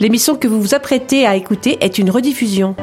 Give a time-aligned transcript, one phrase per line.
[0.00, 2.76] L'émission que vous vous apprêtez à écouter est une rediffusion.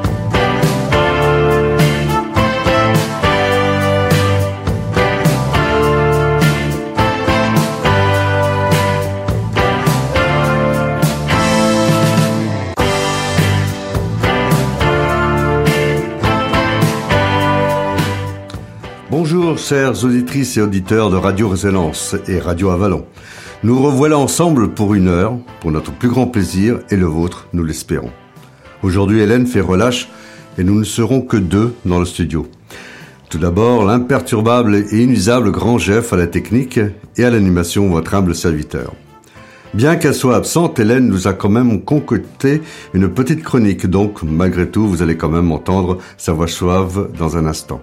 [19.10, 23.06] Bonjour, chères auditrices et auditeurs de Radio Résonance et Radio Avalon.
[23.62, 27.64] Nous revoilà ensemble pour une heure, pour notre plus grand plaisir et le vôtre, nous
[27.64, 28.10] l'espérons.
[28.82, 30.08] Aujourd'hui, Hélène fait relâche
[30.58, 32.46] et nous ne serons que deux dans le studio.
[33.30, 36.78] Tout d'abord, l'imperturbable et inusable grand Jeff à la technique
[37.16, 38.92] et à l'animation, votre humble serviteur.
[39.72, 42.60] Bien qu'elle soit absente, Hélène nous a quand même concocté
[42.92, 47.36] une petite chronique, donc malgré tout, vous allez quand même entendre sa voix suave dans
[47.38, 47.80] un instant.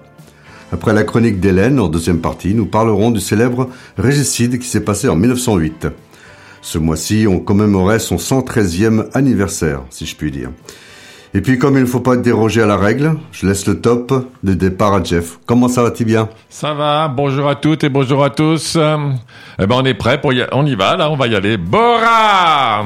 [0.73, 5.07] Après la chronique d'Hélène, en deuxième partie, nous parlerons du célèbre régicide qui s'est passé
[5.07, 5.85] en 1908.
[6.63, 10.49] Ce mois-ci, on commémorait son 113e anniversaire, si je puis dire.
[11.35, 14.27] Et puis, comme il ne faut pas déroger à la règle, je laisse le top
[14.41, 15.37] de départ à Jeff.
[15.45, 18.73] Comment ça va-t-il bien Ça va, bonjour à toutes et bonjour à tous.
[18.75, 18.97] Euh,
[19.59, 20.33] eh ben, on est prêt pour.
[20.53, 21.57] On y va, là, on va y aller.
[21.57, 22.83] Bora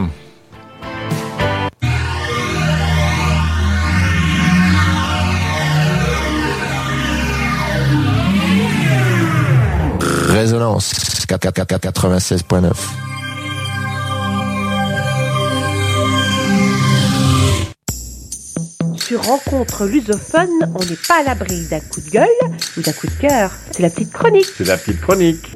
[10.38, 10.94] Résonance
[11.28, 12.72] 96.9.
[18.98, 22.28] Sur Rencontre lusophone, on n'est pas à l'abri d'un coup de gueule
[22.78, 23.52] ou d'un coup de cœur.
[23.72, 24.46] C'est la petite chronique.
[24.56, 25.56] C'est la petite chronique.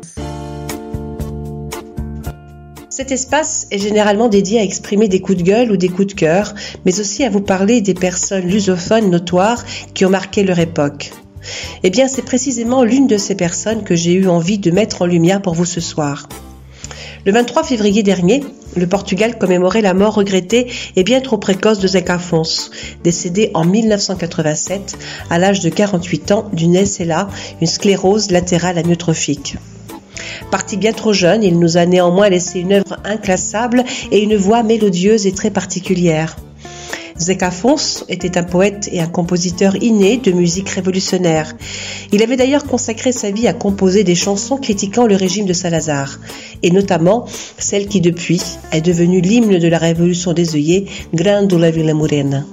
[2.90, 6.20] Cet espace est généralement dédié à exprimer des coups de gueule ou des coups de
[6.20, 11.12] cœur, mais aussi à vous parler des personnes lusophones notoires qui ont marqué leur époque.
[11.84, 15.06] Eh bien, c'est précisément l'une de ces personnes que j'ai eu envie de mettre en
[15.06, 16.28] lumière pour vous ce soir.
[17.23, 18.44] Le 23 février dernier,
[18.75, 22.72] le Portugal commémorait la mort regrettée et bien trop précoce de Zé Afonso,
[23.03, 24.97] décédé en 1987
[25.29, 27.29] à l'âge de 48 ans d'une SLA,
[27.62, 29.58] une sclérose latérale amyotrophique.
[30.50, 34.63] Parti bien trop jeune, il nous a néanmoins laissé une œuvre inclassable et une voix
[34.63, 36.38] mélodieuse et très particulière.
[37.22, 41.54] Zeka Fons était un poète et un compositeur inné de musique révolutionnaire.
[42.12, 46.20] Il avait d'ailleurs consacré sa vie à composer des chansons critiquant le régime de Salazar,
[46.64, 47.26] et notamment
[47.59, 52.44] celle qui depuis est devenue l'hymne de la révolution des œillets, Grandula Villa Morena.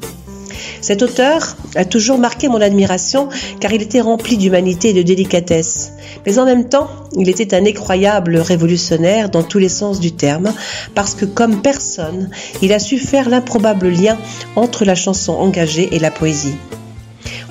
[0.81, 3.28] Cet auteur a toujours marqué mon admiration
[3.61, 5.93] car il était rempli d'humanité et de délicatesse.
[6.27, 10.53] Mais en même temps, il était un effroyable révolutionnaire dans tous les sens du terme
[10.94, 12.31] parce que comme personne,
[12.62, 14.17] il a su faire l'improbable lien
[14.56, 16.56] entre la chanson engagée et la poésie.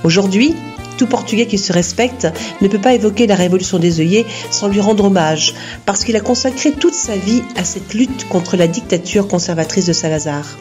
[0.04, 0.56] Aujourd'hui,
[0.98, 2.28] tout Portugais qui se respecte
[2.62, 5.54] ne peut pas évoquer la révolution des œillets sans lui rendre hommage,
[5.86, 9.94] parce qu'il a consacré toute sa vie à cette lutte contre la dictature conservatrice de
[9.94, 10.58] Salazar.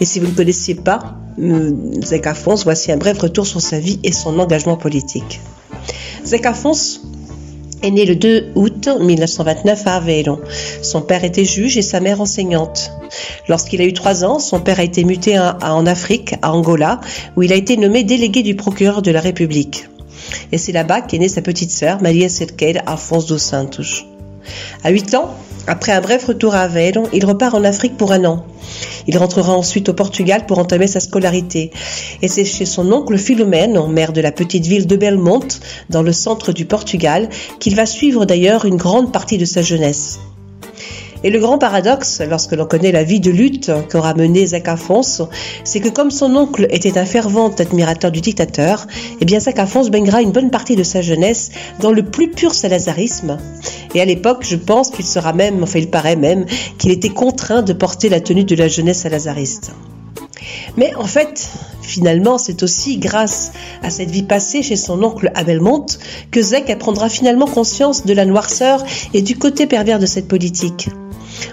[0.00, 1.72] Et si vous ne connaissiez pas euh,
[2.04, 5.40] Zek Afonso, voici un bref retour sur sa vie et son engagement politique.
[6.24, 7.00] Zek Afonso
[7.82, 10.40] est né le 2 août 1929 à Aveyron.
[10.82, 12.92] Son père était juge et sa mère enseignante.
[13.48, 17.00] Lorsqu'il a eu trois ans, son père a été muté en Afrique, à Angola,
[17.36, 19.88] où il a été nommé délégué du procureur de la République.
[20.52, 24.04] Et c'est là-bas qu'est née sa petite sœur, Maria Cerqueira Afonso dos Santos.
[24.82, 25.34] À 8 ans,
[25.68, 28.46] après un bref retour à Aveyron, il repart en Afrique pour un an.
[29.06, 31.70] Il rentrera ensuite au Portugal pour entamer sa scolarité.
[32.22, 36.12] Et c'est chez son oncle Philomène, maire de la petite ville de Belmonte, dans le
[36.12, 37.28] centre du Portugal,
[37.60, 40.18] qu'il va suivre d'ailleurs une grande partie de sa jeunesse.
[41.24, 45.28] Et le grand paradoxe, lorsque l'on connaît la vie de lutte qu'aura menée Zach Afonso,
[45.64, 48.86] c'est que comme son oncle était un fervent admirateur du dictateur,
[49.20, 52.54] eh bien Zach Afonso baignera une bonne partie de sa jeunesse dans le plus pur
[52.54, 53.38] salazarisme.
[53.94, 56.46] Et à l'époque, je pense qu'il sera même, enfin il paraît même,
[56.78, 59.72] qu'il était contraint de porter la tenue de la jeunesse salazariste.
[60.76, 61.48] Mais en fait,
[61.82, 63.52] finalement, c'est aussi grâce
[63.82, 65.86] à cette vie passée chez son oncle à Belmont
[66.30, 70.90] que Zek apprendra finalement conscience de la noirceur et du côté pervers de cette politique.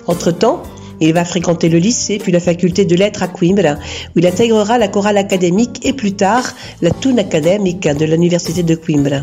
[0.07, 0.63] Entre-temps,
[1.01, 3.73] il va fréquenter le lycée, puis la faculté de lettres à Coimbra,
[4.15, 8.75] où il intégrera la chorale académique et plus tard la Tune académique de l'université de
[8.75, 9.17] Coimbra.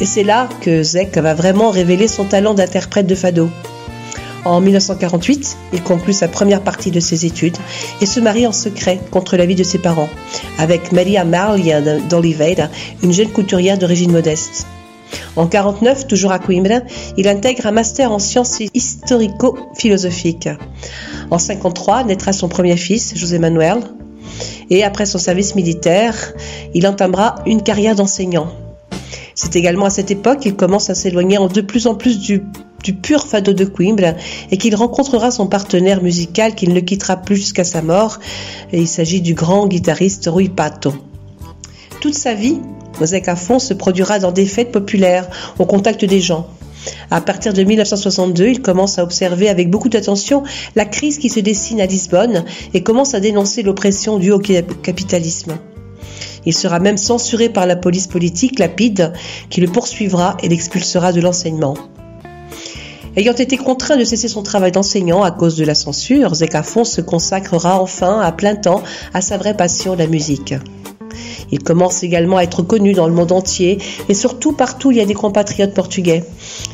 [0.00, 3.48] Et c'est là que Zek va vraiment révéler son talent d'interprète de fado.
[4.44, 7.56] En 1948, il conclut sa première partie de ses études
[8.00, 10.08] et se marie en secret contre l'avis de ses parents,
[10.58, 12.68] avec Maria Maria d'Oliveira,
[13.04, 14.66] une jeune couturière d'origine modeste.
[15.36, 16.80] En 49, toujours à Coimbra,
[17.16, 20.48] il intègre un master en sciences historico-philosophiques.
[21.30, 23.78] En 53, naîtra son premier fils, José Manuel,
[24.70, 26.34] et après son service militaire,
[26.74, 28.52] il entamera une carrière d'enseignant.
[29.34, 32.42] C'est également à cette époque qu'il commence à s'éloigner de plus en plus du
[33.02, 34.12] pur fado de Coimbra
[34.50, 38.18] et qu'il rencontrera son partenaire musical qu'il ne quittera plus jusqu'à sa mort.
[38.72, 40.94] Et il s'agit du grand guitariste Rui Pato.
[42.00, 42.58] Toute sa vie,
[43.36, 45.28] Fon se produira dans des fêtes populaires,
[45.58, 46.46] au contact des gens.
[47.10, 50.42] À partir de 1962, il commence à observer avec beaucoup d'attention
[50.74, 52.44] la crise qui se dessine à Lisbonne
[52.74, 55.58] et commence à dénoncer l'oppression due au capitalisme.
[56.44, 59.12] Il sera même censuré par la police politique, lapide,
[59.48, 61.74] qui le poursuivra et l'expulsera de l'enseignement.
[63.14, 67.02] Ayant été contraint de cesser son travail d'enseignant à cause de la censure, Zekafon se
[67.02, 70.54] consacrera enfin à plein temps à sa vraie passion, la musique.
[71.50, 73.78] Il commence également à être connu dans le monde entier
[74.08, 76.24] et surtout partout il y a des compatriotes portugais.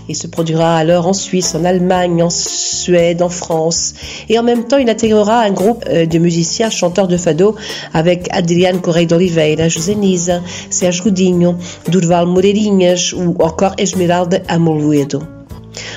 [0.08, 3.94] Il se produira alors en Suisse, en Allemagne, en Suède, en France.
[4.28, 7.56] Et en même temps, il intégrera un groupe euh, de musiciens chanteurs de fado
[7.92, 11.56] avec Adriano Correia d'Oliveira, José Nisa, Serge Godinho,
[11.88, 15.37] Durval Moreirinhas ou encore Esmeralda Amoluedo.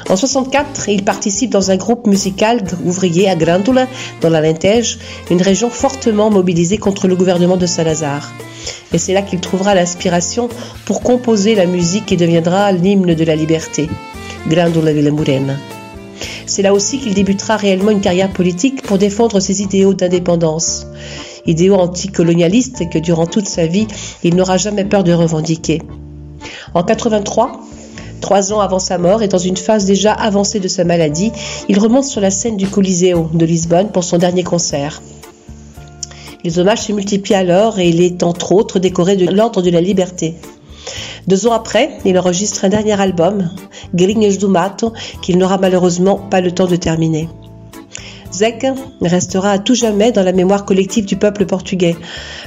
[0.09, 3.87] En 64, il participe dans un groupe musical ouvrier à Grândola,
[4.21, 4.99] dans la Lentège,
[5.29, 8.31] une région fortement mobilisée contre le gouvernement de Salazar.
[8.93, 10.49] Et c'est là qu'il trouvera l'inspiration
[10.85, 13.89] pour composer la musique qui deviendra l'hymne de la liberté,
[14.47, 15.55] Grândola Vila Morena.
[16.45, 20.85] C'est là aussi qu'il débutera réellement une carrière politique pour défendre ses idéaux d'indépendance,
[21.45, 23.87] idéaux anticolonialistes que durant toute sa vie
[24.23, 25.81] il n'aura jamais peur de revendiquer.
[26.73, 27.61] En 83,
[28.21, 31.31] Trois ans avant sa mort et dans une phase déjà avancée de sa maladie,
[31.67, 35.01] il remonte sur la scène du Coliseo de Lisbonne pour son dernier concert.
[36.43, 39.81] Les hommages se multiplient alors et il est entre autres décoré de l'Ordre de la
[39.81, 40.35] Liberté.
[41.27, 43.49] Deux ans après, il enregistre un dernier album,
[43.93, 47.27] Grinhas do Mato, qu'il n'aura malheureusement pas le temps de terminer.
[48.31, 48.65] Zek
[49.01, 51.95] restera à tout jamais dans la mémoire collective du peuple portugais.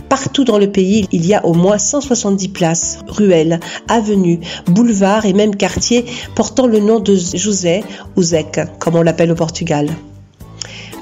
[0.09, 5.33] Partout dans le pays, il y a au moins 170 places, ruelles, avenues, boulevards et
[5.33, 6.05] même quartiers
[6.35, 7.85] portant le nom de José
[8.17, 9.89] ou Zek, comme on l'appelle au Portugal.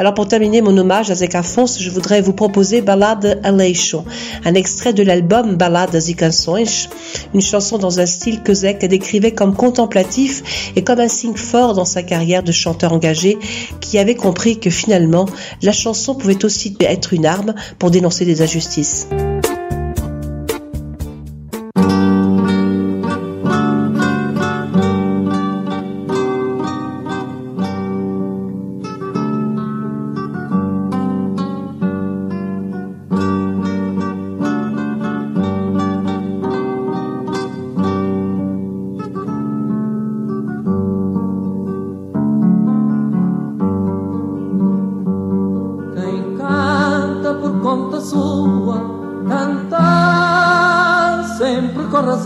[0.03, 4.05] Alors pour terminer mon hommage à Zeca Afonso, je voudrais vous proposer Ballade Aleixo,
[4.45, 6.89] un extrait de l'album Baladas e Canções,
[7.33, 11.75] une chanson dans un style que Zeca décrivait comme contemplatif et comme un signe fort
[11.75, 13.39] dans sa carrière de chanteur engagé
[13.79, 15.27] qui avait compris que finalement
[15.63, 19.07] la chanson pouvait aussi être une arme pour dénoncer des injustices.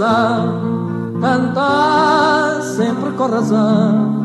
[0.07, 4.17] razão, cantar sempre com razão.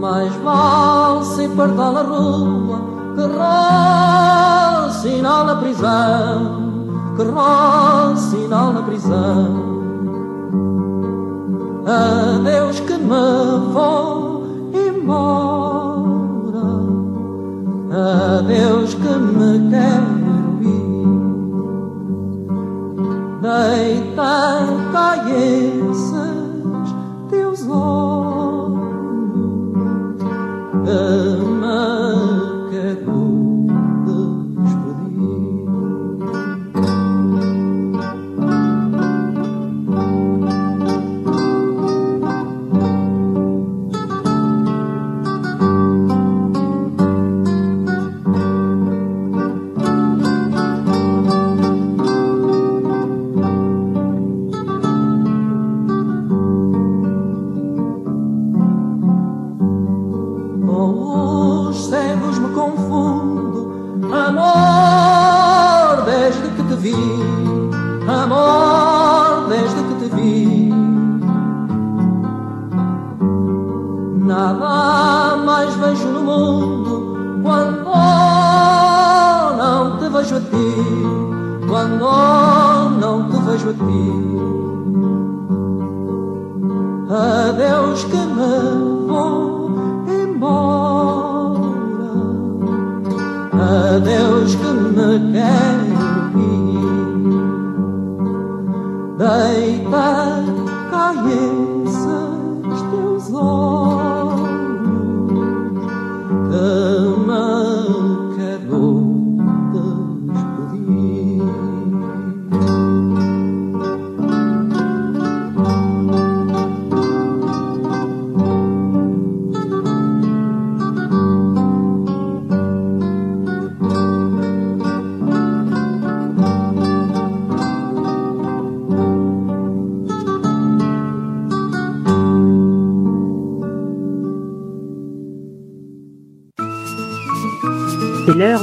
[0.00, 2.80] Mais mal se perdão na rua
[3.14, 3.22] que
[5.00, 7.22] sinal na prisão, que
[8.16, 9.74] sinal na prisão.
[11.86, 12.33] Ah,
[80.24, 80.72] vejo a ti,
[81.68, 82.08] quando
[82.98, 84.06] não te vejo a ti.
[87.10, 89.70] Adeus que me vou
[90.08, 91.60] embora,
[93.52, 95.86] adeus que me quero
[96.40, 96.64] ir.
[99.18, 100.43] Deitar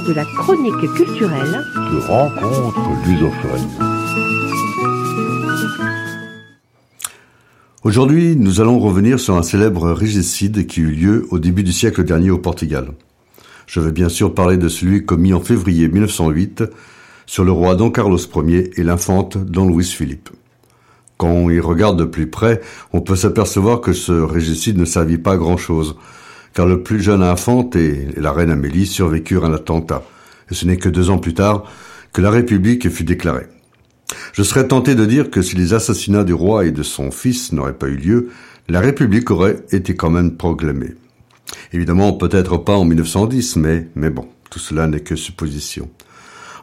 [0.07, 3.69] de la chronique culturelle de rencontres lusophones.
[7.83, 12.03] Aujourd'hui, nous allons revenir sur un célèbre régicide qui eut lieu au début du siècle
[12.03, 12.93] dernier au Portugal.
[13.67, 16.63] Je vais bien sûr parler de celui commis en février 1908
[17.25, 20.29] sur le roi Don Carlos Ier et l'infante Don Luis Philippe.
[21.17, 22.61] Quand on y regarde de plus près,
[22.93, 25.95] on peut s'apercevoir que ce régicide ne servit pas à grand chose,
[26.53, 30.03] car le plus jeune infante et la reine Amélie survécurent à un attentat,
[30.49, 31.63] et ce n'est que deux ans plus tard
[32.13, 33.47] que la République fut déclarée.
[34.33, 37.53] Je serais tenté de dire que si les assassinats du roi et de son fils
[37.53, 38.29] n'auraient pas eu lieu,
[38.67, 40.95] la République aurait été quand même proclamée.
[41.73, 45.89] Évidemment, peut-être pas en 1910, mais, bon, tout cela n'est que supposition.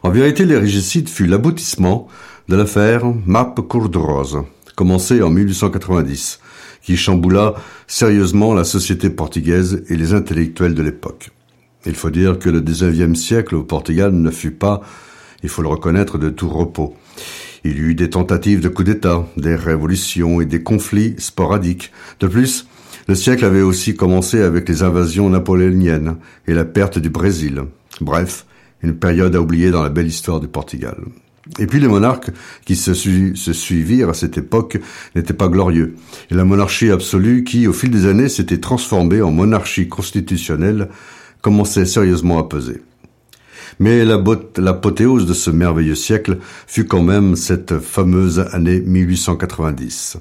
[0.03, 2.07] En vérité, les régicides fut l'aboutissement
[2.47, 4.39] de l'affaire Map Rose,
[4.75, 6.39] commencée en 1890,
[6.89, 7.53] qui chamboula
[7.85, 11.29] sérieusement la société portugaise et les intellectuels de l'époque.
[11.85, 14.81] Il faut dire que le XIXe siècle au Portugal ne fut pas,
[15.43, 16.95] il faut le reconnaître, de tout repos.
[17.63, 21.91] Il y eut des tentatives de coup d'État, des révolutions et des conflits sporadiques.
[22.21, 22.67] De plus,
[23.07, 26.15] le siècle avait aussi commencé avec les invasions napoléoniennes
[26.47, 27.65] et la perte du Brésil.
[28.01, 28.47] Bref,
[28.81, 30.97] une période à oublier dans la belle histoire du Portugal.
[31.57, 32.29] Et puis les monarques
[32.65, 34.77] qui se, suivirent à cette époque
[35.15, 35.95] n'étaient pas glorieux.
[36.29, 40.89] Et la monarchie absolue qui, au fil des années, s'était transformée en monarchie constitutionnelle,
[41.41, 42.81] commençait sérieusement à peser.
[43.79, 46.37] Mais l'apothéose de ce merveilleux siècle
[46.67, 50.17] fut quand même cette fameuse année 1890,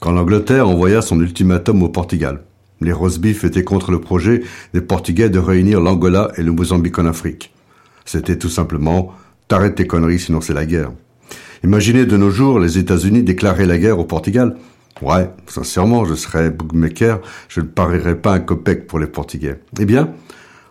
[0.00, 2.42] quand l'Angleterre envoya son ultimatum au Portugal.
[2.80, 4.42] Les Rosebifs étaient contre le projet
[4.74, 7.52] des Portugais de réunir l'Angola et le Mozambique en Afrique.
[8.04, 9.14] C'était tout simplement
[9.48, 10.92] t'arrêtes tes conneries sinon c'est la guerre.
[11.64, 14.56] Imaginez de nos jours les États-Unis déclarer la guerre au Portugal.
[15.02, 19.60] Ouais, sincèrement, je serais bookmaker, je ne parierais pas un copec pour les Portugais.
[19.78, 20.10] Eh bien,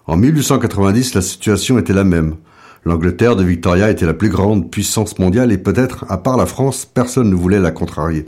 [0.08, 2.36] en 1890, la situation était la même.
[2.86, 6.86] L'Angleterre de Victoria était la plus grande puissance mondiale et peut-être, à part la France,
[6.86, 8.26] personne ne voulait la contrarier.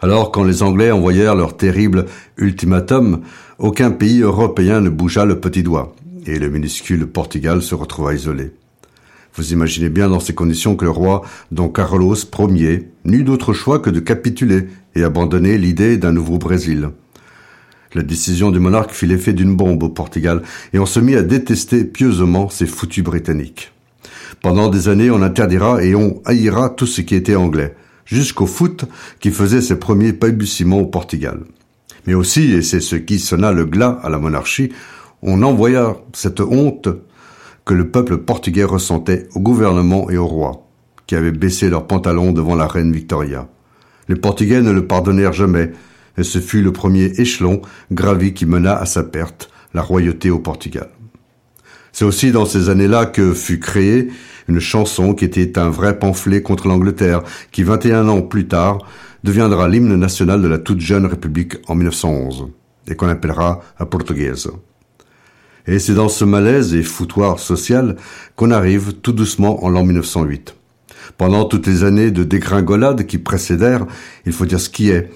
[0.00, 2.06] Alors, quand les Anglais envoyèrent leur terrible
[2.36, 3.22] ultimatum,
[3.58, 5.94] aucun pays européen ne bougea le petit doigt,
[6.26, 8.52] et le minuscule Portugal se retrouva isolé.
[9.36, 13.80] Vous imaginez bien dans ces conditions que le roi Don Carlos Ier n'eut d'autre choix
[13.80, 16.88] que de capituler et abandonner l'idée d'un nouveau Brésil.
[17.92, 21.22] La décision du monarque fit l'effet d'une bombe au Portugal, et on se mit à
[21.22, 23.72] détester pieusement ces foutus Britanniques.
[24.40, 27.74] Pendant des années, on interdira et on haïra tout ce qui était anglais,
[28.06, 28.86] jusqu'au foot
[29.20, 31.40] qui faisait ses premiers balbutiements au Portugal.
[32.06, 34.72] Mais aussi, et c'est ce qui sonna le glas à la monarchie,
[35.22, 36.88] on envoya cette honte
[37.66, 40.68] que le peuple portugais ressentait au gouvernement et au roi,
[41.06, 43.48] qui avaient baissé leurs pantalons devant la reine Victoria.
[44.08, 45.72] Les Portugais ne le pardonnèrent jamais,
[46.16, 50.38] et ce fut le premier échelon gravi qui mena à sa perte la royauté au
[50.38, 50.88] Portugal.
[51.92, 54.10] C'est aussi dans ces années-là que fut créée
[54.48, 58.78] une chanson qui était un vrai pamphlet contre l'Angleterre, qui 21 ans plus tard
[59.24, 62.46] deviendra l'hymne national de la toute jeune République en 1911,
[62.86, 64.48] et qu'on appellera la portugaise.
[65.66, 67.96] Et c'est dans ce malaise et foutoir social
[68.36, 70.54] qu'on arrive tout doucement en l'an 1908.
[71.18, 73.86] Pendant toutes les années de dégringolade qui précédèrent,
[74.26, 75.10] il faut dire ce qui est,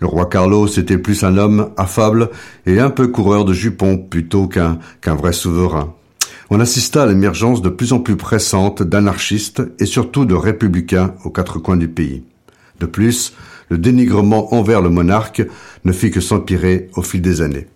[0.00, 2.30] le roi Carlos était plus un homme affable
[2.64, 5.94] et un peu coureur de jupons plutôt qu'un qu'un vrai souverain.
[6.48, 11.30] On assista à l'émergence de plus en plus pressante d'anarchistes et surtout de républicains aux
[11.30, 12.24] quatre coins du pays.
[12.80, 13.34] De plus,
[13.68, 15.42] le dénigrement envers le monarque
[15.84, 17.68] ne fit que s'empirer au fil des années.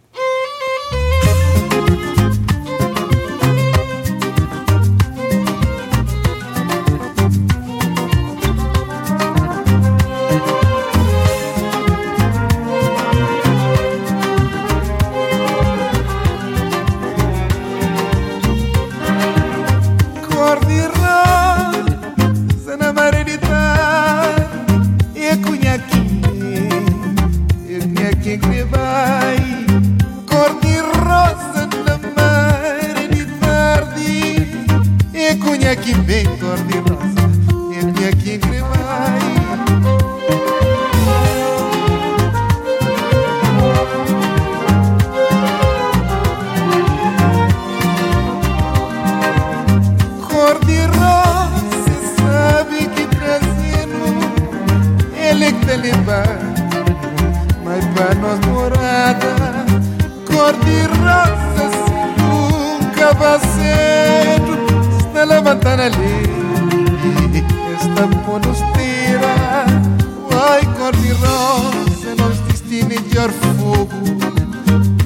[73.14, 73.86] pior fogo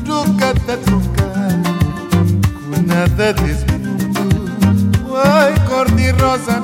[0.02, 1.60] do catatrocar
[2.64, 3.52] com nada de.
[5.14, 6.58] Ai, cor de rosa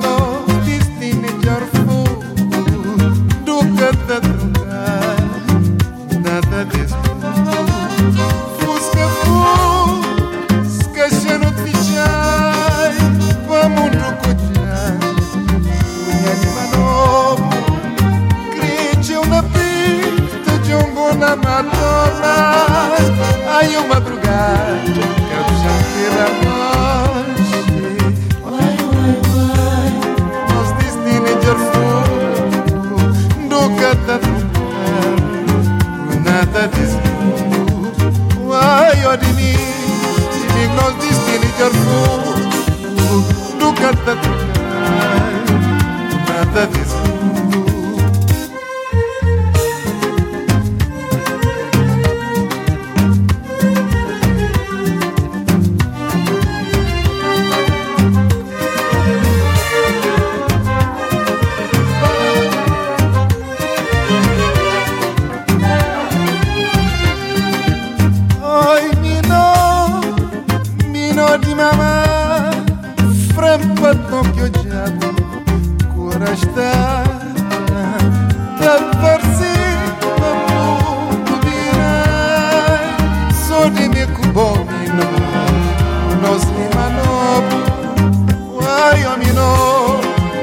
[89.15, 89.99] ai, o mino,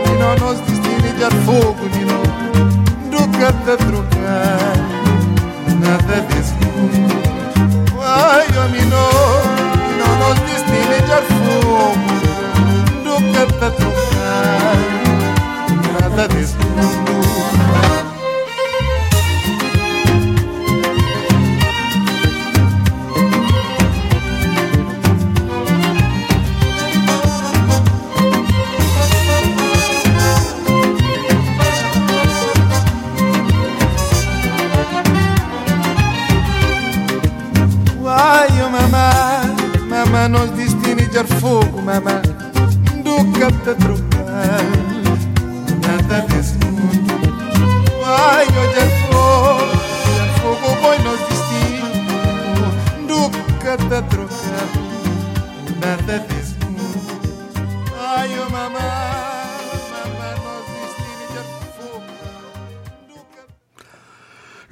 [0.06, 2.22] mino nos destini di fogo, mino,
[3.10, 4.76] duca da trocar,
[5.80, 6.54] nada desse
[8.04, 9.04] Ai, o mino,
[9.88, 11.92] mino nos destini de fogo
[13.04, 14.76] Nunca tá trocar
[16.00, 18.01] Nada desse mundo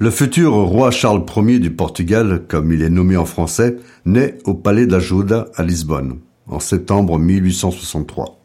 [0.01, 4.55] Le futur roi Charles Ier du Portugal, comme il est nommé en français, naît au
[4.55, 6.17] palais d'Ajuda à Lisbonne,
[6.51, 8.37] en septembre 1863.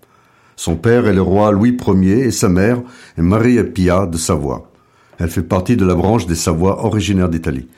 [0.57, 2.81] Son père est le roi Louis Ier et sa mère
[3.19, 4.71] est Maria Pia de Savoie.
[5.19, 7.69] Elle fait partie de la branche des Savoies originaires d'Italie.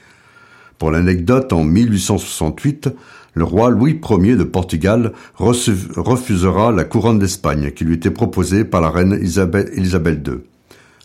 [0.79, 2.89] Pour l'anecdote, en 1868,
[3.35, 8.81] le roi Louis Ier de Portugal refusera la couronne d'Espagne qui lui était proposée par
[8.81, 10.41] la reine Isabelle, II,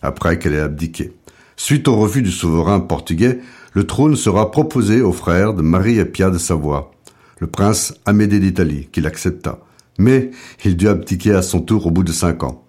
[0.01, 1.13] après qu'elle ait abdiqué.
[1.55, 3.39] Suite au refus du souverain portugais,
[3.73, 6.92] le trône sera proposé au frère de Marie Pia de Savoie,
[7.39, 9.60] le prince Amédée d'Italie, qu'il accepta.
[10.00, 10.32] Mais
[10.65, 12.63] il dut abdiquer à son tour au bout de cinq ans.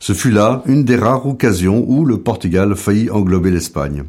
[0.00, 4.04] Ce fut là une des rares occasions où le Portugal faillit englober l'Espagne.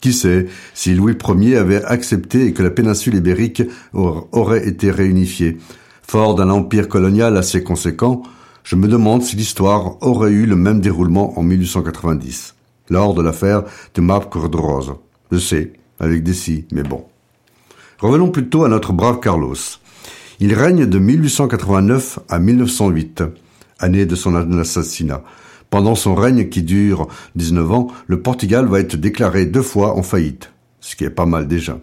[0.00, 4.90] Qui sait si Louis Ier avait accepté et que la péninsule ibérique aur- aurait été
[4.90, 5.58] réunifiée.
[6.02, 8.22] Fort d'un empire colonial assez conséquent,
[8.64, 12.54] je me demande si l'histoire aurait eu le même déroulement en 1890,
[12.90, 13.62] lors de l'affaire
[13.94, 14.96] de Map Cordrosa.
[15.30, 17.04] Je sais, avec des si, mais bon.
[18.02, 19.54] Revenons plutôt à notre brave Carlos.
[20.40, 23.22] Il règne de 1889 à 1908,
[23.78, 25.22] année de son assassinat.
[25.70, 30.02] Pendant son règne qui dure 19 ans, le Portugal va être déclaré deux fois en
[30.02, 31.78] faillite, ce qui est pas mal déjà.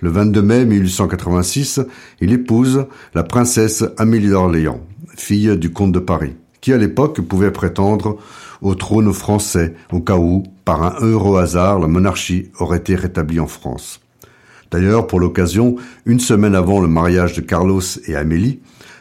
[0.00, 1.82] Le 22 mai 1886,
[2.22, 4.80] il épouse la princesse Amélie d'Orléans,
[5.18, 8.16] fille du comte de Paris, qui à l'époque pouvait prétendre
[8.62, 13.38] au trône français au cas où, par un heureux hasard, la monarchie aurait été rétablie
[13.38, 14.01] en France.
[14.72, 18.60] D'ailleurs, pour l'occasion, une semaine avant le mariage de Carlos et Amélie,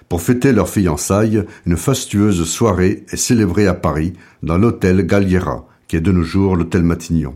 [0.10, 4.12] pour fêter leur fiançailles, une fastueuse soirée est célébrée à Paris
[4.44, 7.36] dans l'hôtel Galliera, qui est de nos jours l'hôtel Matignon.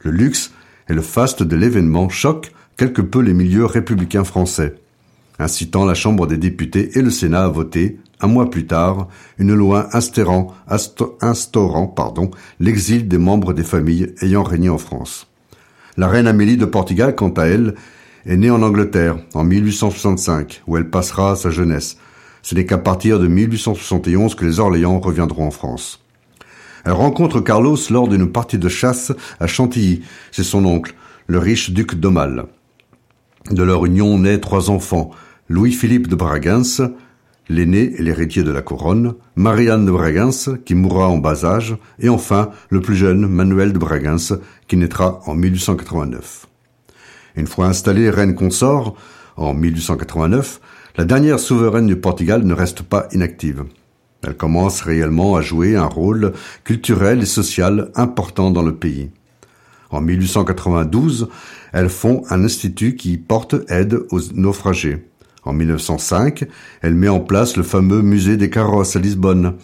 [0.00, 0.52] Le luxe
[0.88, 4.76] et le faste de l'événement choquent quelque peu les milieux républicains français,
[5.38, 9.52] incitant la Chambre des députés et le Sénat à voter, un mois plus tard, une
[9.52, 11.94] loi instaurant, insta- instaurant
[12.60, 15.26] l'exil des membres des familles ayant régné en France.
[15.98, 17.74] La reine Amélie de Portugal, quant à elle,
[18.24, 21.96] est née en Angleterre en 1865, où elle passera sa jeunesse.
[22.42, 26.00] Ce n'est qu'à partir de 1871 que les Orléans reviendront en France.
[26.84, 30.94] Elle rencontre Carlos lors d'une partie de chasse à Chantilly, chez son oncle,
[31.26, 32.44] le riche duc d'Aumale.
[33.50, 35.10] De leur union naît trois enfants,
[35.48, 36.80] Louis-Philippe de Bragances,
[37.48, 42.08] l'aîné et l'héritier de la couronne, Marianne de Bragances, qui mourra en bas âge, et
[42.08, 44.34] enfin le plus jeune Manuel de Bragances,
[44.66, 46.46] qui naîtra en 1889.
[47.36, 48.96] Une fois installée reine consort,
[49.36, 50.60] en 1889,
[50.96, 53.64] la dernière souveraine du Portugal ne reste pas inactive.
[54.22, 56.32] Elle commence réellement à jouer un rôle
[56.64, 59.10] culturel et social important dans le pays.
[59.90, 61.28] En 1892,
[61.72, 65.07] elle fond un institut qui porte aide aux naufragés.
[65.48, 66.44] En 1905,
[66.82, 69.54] elle met en place le fameux musée des carrosses à Lisbonne.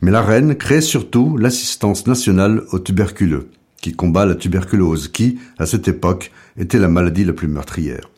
[0.00, 3.48] Mais la reine crée surtout l'assistance nationale aux tuberculeux,
[3.82, 8.10] qui combat la tuberculose, qui, à cette époque, était la maladie la plus meurtrière.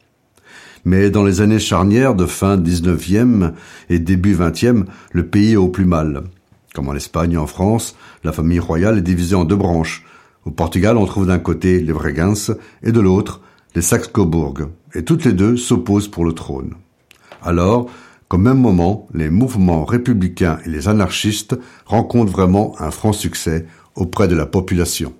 [0.85, 3.53] Mais dans les années charnières de fin 19e
[3.89, 6.25] et début 20e, le pays est au plus mal.
[6.75, 10.05] Comme en Espagne et en France, la famille royale est divisée en deux branches.
[10.45, 12.53] Au Portugal, on trouve d'un côté les Bregences
[12.83, 13.41] et de l'autre
[13.75, 16.75] les Saxe-Cobourg, et toutes les deux s'opposent pour le trône.
[17.43, 17.89] Alors,
[18.29, 24.29] qu'au même moment, les mouvements républicains et les anarchistes rencontrent vraiment un franc succès auprès
[24.29, 25.15] de la population.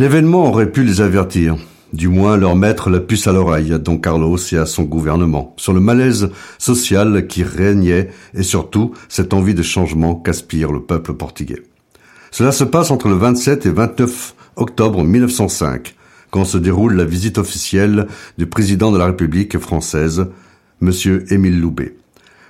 [0.00, 1.58] Un événement aurait pu les avertir,
[1.92, 5.52] du moins leur mettre la puce à l'oreille à Don Carlos et à son gouvernement,
[5.58, 11.12] sur le malaise social qui régnait et surtout cette envie de changement qu'aspire le peuple
[11.12, 11.62] portugais.
[12.30, 15.94] Cela se passe entre le 27 et 29 octobre 1905,
[16.30, 18.06] quand se déroule la visite officielle
[18.38, 20.28] du président de la République française,
[20.80, 21.94] Monsieur Émile Loubet.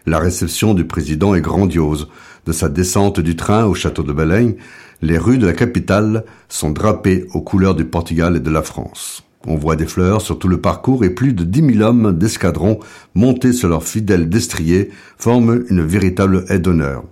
[0.07, 2.09] La réception du président est grandiose.
[2.47, 4.55] De sa descente du train au château de Belém,
[5.03, 9.25] les rues de la capitale sont drapées aux couleurs du Portugal et de la France.
[9.47, 12.79] On voit des fleurs sur tout le parcours et plus de dix mille hommes d'escadron
[13.15, 17.05] montés sur leurs fidèles destriers forment une véritable aide d'honneur.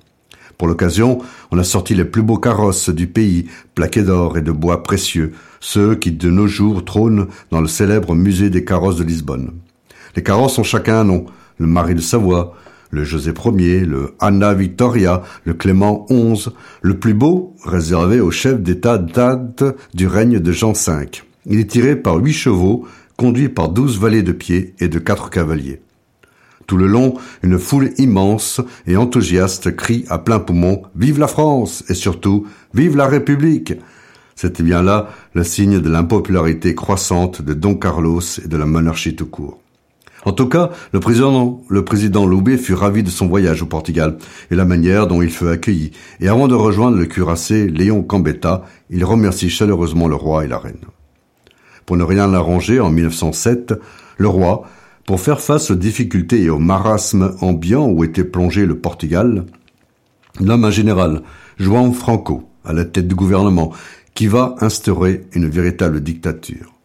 [0.58, 1.18] Pour l'occasion,
[1.50, 5.32] on a sorti les plus beaux carrosses du pays, plaqués d'or et de bois précieux,
[5.60, 9.52] ceux qui de nos jours trônent dans le célèbre musée des carrosses de Lisbonne.
[10.16, 11.26] Les carrosses ont chacun un nom,
[11.58, 12.54] le Marie de Savoie,
[12.90, 16.50] le José Ier, le Anna Victoria, le Clément XI,
[16.82, 21.08] le plus beau réservé au chef d'État date du règne de Jean V.
[21.46, 25.30] Il est tiré par huit chevaux, conduit par douze valets de pied et de quatre
[25.30, 25.80] cavaliers.
[26.66, 31.82] Tout le long, une foule immense et enthousiaste crie à plein poumon Vive la France
[31.88, 33.72] et surtout Vive la République
[34.36, 39.16] C'était bien là le signe de l'impopularité croissante de Don Carlos et de la monarchie
[39.16, 39.58] tout court.
[40.28, 44.18] En tout cas, le président, le Loubet fut ravi de son voyage au Portugal
[44.50, 45.92] et la manière dont il fut accueilli.
[46.20, 50.58] Et avant de rejoindre le cuirassé Léon Cambetta, il remercie chaleureusement le roi et la
[50.58, 50.84] reine.
[51.86, 53.72] Pour ne rien arranger, en 1907,
[54.18, 54.64] le roi,
[55.06, 59.46] pour faire face aux difficultés et au marasme ambiant où était plongé le Portugal,
[60.40, 61.22] nomme un général,
[61.58, 63.72] João Franco, à la tête du gouvernement,
[64.14, 66.77] qui va instaurer une véritable dictature.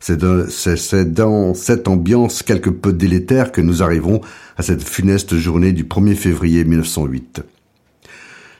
[0.00, 4.20] C'est dans cette ambiance quelque peu délétère que nous arrivons
[4.56, 7.42] à cette funeste journée du 1er février 1908.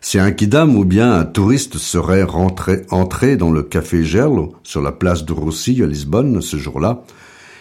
[0.01, 4.81] Si un kidam ou bien un touriste serait rentré, entré dans le café Gerlo, sur
[4.81, 7.03] la place de Rossi à Lisbonne, ce jour-là,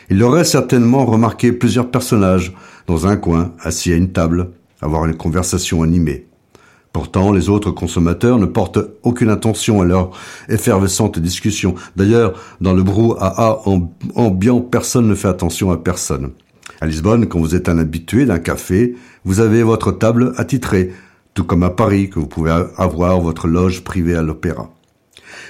[0.09, 2.53] il aurait certainement remarqué plusieurs personnages
[2.85, 6.26] dans un coin, assis à une table, avoir une conversation animée.
[6.93, 10.11] Pourtant, les autres consommateurs ne portent aucune attention à leur
[10.49, 11.75] effervescente discussion.
[11.95, 13.61] D'ailleurs, dans le brouhaha
[14.15, 16.31] ambiant, personne ne fait attention à personne.
[16.81, 18.95] À Lisbonne, quand vous êtes un habitué d'un café,
[19.25, 20.91] vous avez votre table attitrée,
[21.33, 24.69] tout comme à Paris que vous pouvez avoir votre loge privée à l'opéra.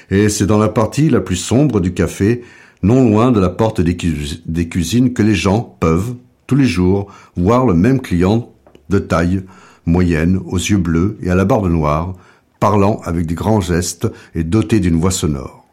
[0.10, 2.44] Et c'est dans la partie la plus sombre du café,
[2.84, 3.98] non loin de la porte des,
[4.46, 8.52] des cuisines, que les gens peuvent, tous les jours, voir le même client
[8.90, 9.44] de taille,
[9.88, 12.14] moyenne, aux yeux bleus et à la barbe noire,
[12.60, 15.66] parlant avec des grands gestes et doté d'une voix sonore.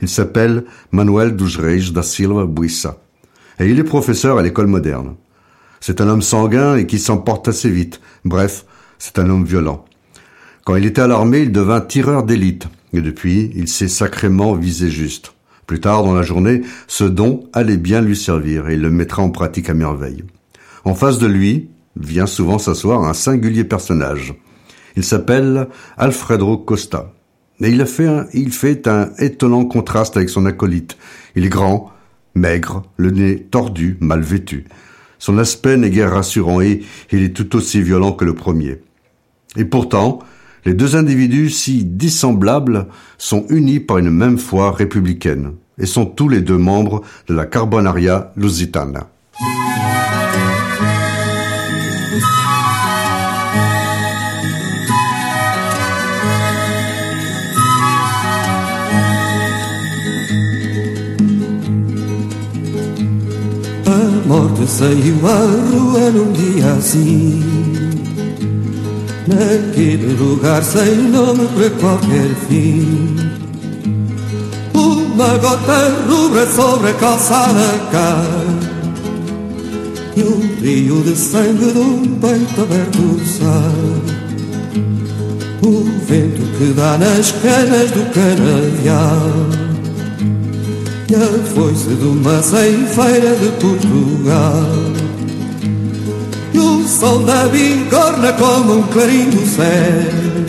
[0.00, 1.48] Il s'appelle Manuel dos
[1.92, 2.98] da Silva Buissa,
[3.58, 5.14] et il est professeur à l'école moderne.
[5.80, 8.00] C'est un homme sanguin et qui s'emporte assez vite.
[8.24, 8.64] Bref,
[8.98, 9.84] c'est un homme violent.
[10.64, 14.90] Quand il était à l'armée, il devint tireur d'élite, et depuis, il s'est sacrément visé
[14.90, 15.34] juste.
[15.66, 19.22] Plus tard dans la journée, ce don allait bien lui servir, et il le mettra
[19.22, 20.24] en pratique à merveille.
[20.84, 24.34] En face de lui, vient souvent s'asseoir un singulier personnage.
[24.96, 27.12] Il s'appelle Alfredo Costa.
[27.60, 30.96] Et il, fait un, il fait un étonnant contraste avec son acolyte.
[31.36, 31.92] Il est grand,
[32.34, 34.64] maigre, le nez tordu, mal vêtu.
[35.18, 38.80] Son aspect n'est guère rassurant et il est tout aussi violent que le premier.
[39.56, 40.18] Et pourtant,
[40.64, 42.86] les deux individus si dissemblables
[43.18, 47.46] sont unis par une même foi républicaine et sont tous les deux membres de la
[47.46, 49.08] Carbonaria Lusitana.
[64.62, 65.36] Morte saiu à
[65.70, 67.42] rua num dia assim.
[69.26, 73.16] Naquele lugar sem nome para qualquer fim.
[74.74, 78.24] Uma gota rubra sobre a calçada cai
[80.16, 84.22] E um rio de sangue de um peito aberto sai.
[85.64, 89.71] O vento que dá nas canas do canavial
[91.12, 94.64] e a foice de uma ceifeira de Portugal.
[96.54, 100.42] E o sol da bigorna como um clarim do céu.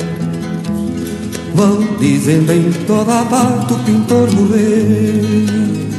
[1.53, 5.92] Vão dizendo em toda a parte o pintor morreu.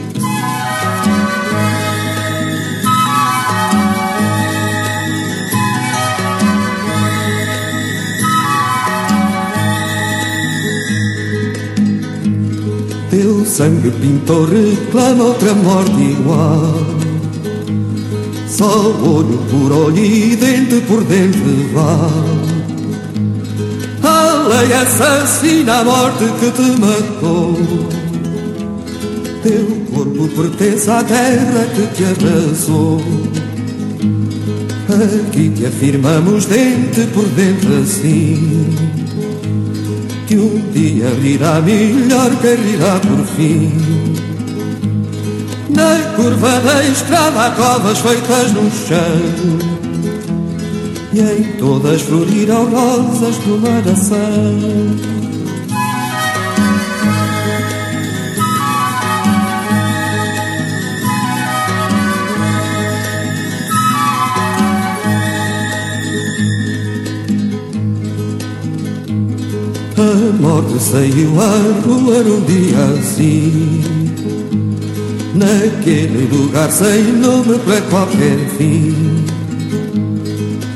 [13.55, 16.75] Sangue pintor reclama outra morte igual.
[18.49, 21.39] Só olho por olho e dente por dente
[21.73, 22.65] vale.
[24.03, 27.57] A lei assassina a morte que te matou.
[29.45, 33.01] Teu corpo pertence à terra que te abraçou.
[35.29, 39.04] Aqui te afirmamos dente por dente assim
[40.35, 43.71] que um dia virá melhor que rirá por fim.
[45.71, 49.79] Na curva da estrada há covas feitas no chão
[51.13, 55.14] e em todas floriram rosas do maraçã.
[69.97, 73.81] A morte saiu a rolar um dia assim.
[75.35, 79.25] Naquele lugar sem nome para qualquer fim.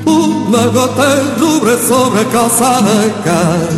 [0.07, 3.68] Uma gota rubra sobre a calçada cai.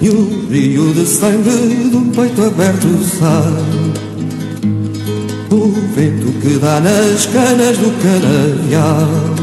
[0.00, 4.06] E um rio de sangue de um peito aberto sai.
[5.50, 9.35] O vento que dá nas canas do canavial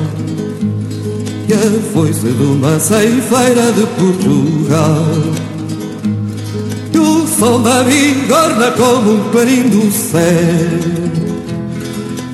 [1.48, 5.06] e a foice de uma ceifeira de Portugal.
[6.94, 11.14] E o sol da bigorna como um clarim do céu.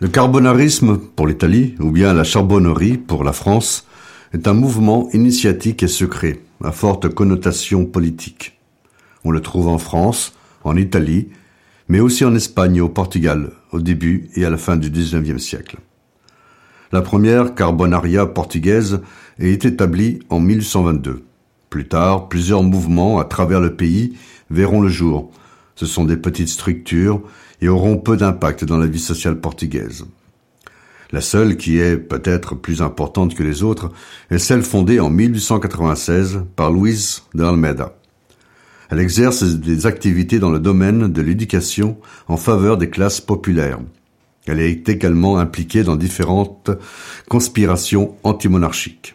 [0.00, 3.86] Le carbonarisme pour l'Italie, ou bien la charbonnerie pour la France,
[4.32, 8.58] est un mouvement initiatique et secret, à forte connotation politique.
[9.22, 11.28] On le trouve en France, en Italie,
[11.86, 15.40] mais aussi en Espagne et au Portugal, au début et à la fin du XIXe
[15.40, 15.76] siècle.
[16.90, 19.00] La première carbonaria portugaise
[19.38, 21.22] est établie en 1822.
[21.70, 24.14] Plus tard, plusieurs mouvements à travers le pays
[24.52, 25.30] verront le jour.
[25.74, 27.22] Ce sont des petites structures
[27.60, 30.04] et auront peu d'impact dans la vie sociale portugaise.
[31.12, 33.90] La seule qui est peut-être plus importante que les autres
[34.30, 37.94] est celle fondée en 1896 par Luis de Almeida.
[38.90, 43.80] Elle exerce des activités dans le domaine de l'éducation en faveur des classes populaires.
[44.46, 46.70] Elle est également impliquée dans différentes
[47.28, 49.14] conspirations antimonarchiques,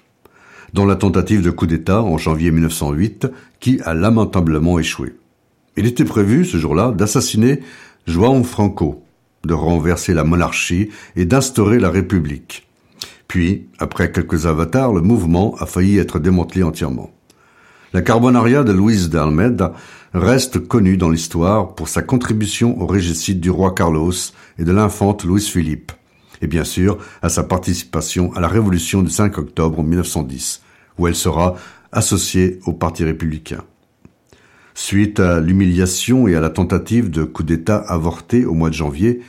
[0.74, 3.28] dont la tentative de coup d'État en janvier 1908
[3.60, 5.16] qui a lamentablement échoué.
[5.78, 7.62] Il était prévu ce jour-là d'assassiner
[8.08, 9.04] João Franco,
[9.46, 12.68] de renverser la monarchie et d'instaurer la République.
[13.28, 17.12] Puis, après quelques avatars, le mouvement a failli être démantelé entièrement.
[17.94, 19.74] La Carbonaria de Luis de Almeida
[20.16, 24.14] reste connue dans l'histoire pour sa contribution au régicide du roi Carlos
[24.58, 25.92] et de l'infante Louis Philippe,
[26.42, 30.64] et bien sûr à sa participation à la révolution du 5 octobre 1910,
[30.98, 31.56] où elle sera
[31.92, 33.64] associée au Parti républicain.
[34.80, 39.22] Suite à l'humiliation et à la tentative de coup d'État avorté au mois de janvier,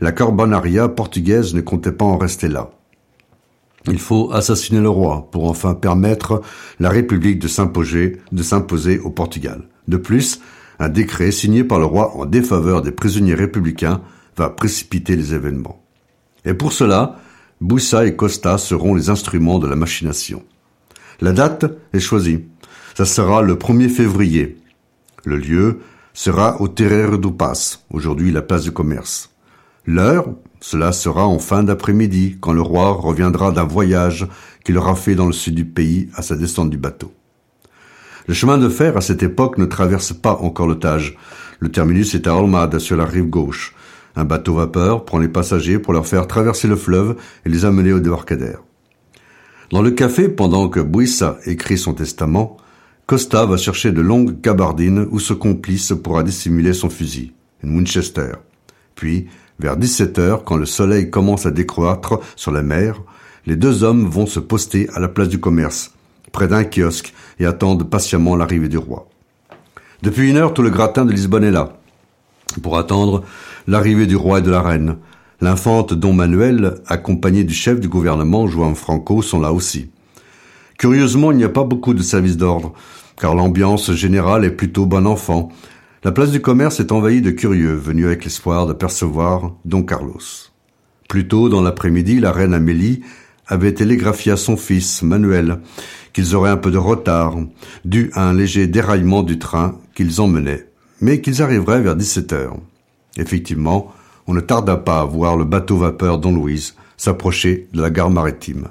[0.00, 2.70] la Carbonaria portugaise ne comptait pas en rester là.
[3.88, 6.40] Il faut assassiner le roi pour enfin permettre
[6.78, 9.64] la République de s'imposer, de s'imposer au Portugal.
[9.86, 10.40] De plus,
[10.78, 14.00] un décret signé par le roi en défaveur des prisonniers républicains
[14.38, 15.84] va précipiter les événements.
[16.46, 17.20] Et pour cela,
[17.60, 20.42] Boussa et Costa seront les instruments de la machination.
[21.20, 22.46] La date est choisie.
[22.94, 24.56] Ça sera le 1er février.
[25.24, 25.80] Le lieu
[26.14, 29.30] sera au Terreiro do Pass, aujourd'hui la place du commerce.
[29.86, 30.28] L'heure,
[30.60, 34.26] cela sera en fin d'après-midi, quand le roi reviendra d'un voyage
[34.64, 37.12] qu'il aura fait dans le sud du pays à sa descente du bateau.
[38.26, 41.16] Le chemin de fer à cette époque ne traverse pas encore le Tage.
[41.58, 43.74] Le terminus est à Almada sur la rive gauche.
[44.16, 47.92] Un bateau vapeur prend les passagers pour leur faire traverser le fleuve et les amener
[47.92, 48.62] au débarcadère.
[49.70, 52.56] Dans le café, pendant que Buissa écrit son testament,
[53.10, 57.32] Costa va chercher de longues gabardines où ce complice pourra dissimuler son fusil,
[57.64, 58.34] une Winchester.
[58.94, 59.26] Puis,
[59.58, 63.02] vers 17 heures, quand le soleil commence à décroître sur la mer,
[63.46, 65.92] les deux hommes vont se poster à la place du commerce,
[66.30, 69.08] près d'un kiosque, et attendent patiemment l'arrivée du roi.
[70.02, 71.80] Depuis une heure, tout le gratin de Lisbonne est là,
[72.62, 73.24] pour attendre
[73.66, 74.98] l'arrivée du roi et de la reine.
[75.40, 79.90] L'infante Don Manuel, accompagné du chef du gouvernement, Juan Franco, sont là aussi.
[80.78, 82.72] Curieusement, il n'y a pas beaucoup de services d'ordre,
[83.20, 85.50] car l'ambiance générale est plutôt bon enfant.
[86.02, 90.18] La place du commerce est envahie de curieux, venus avec l'espoir d'apercevoir Don Carlos.
[91.08, 93.02] Plus tôt dans l'après-midi, la reine Amélie
[93.46, 95.60] avait télégraphié à son fils, Manuel,
[96.14, 97.36] qu'ils auraient un peu de retard,
[97.84, 100.68] dû à un léger déraillement du train qu'ils emmenaient,
[101.00, 102.56] mais qu'ils arriveraient vers 17 heures.
[103.18, 103.92] Effectivement,
[104.26, 108.10] on ne tarda pas à voir le bateau vapeur Don Louise s'approcher de la gare
[108.10, 108.68] maritime.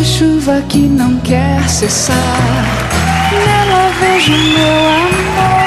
[0.00, 2.16] Olho para a chuva que não quer cessar.
[4.00, 5.60] vejo meu amor.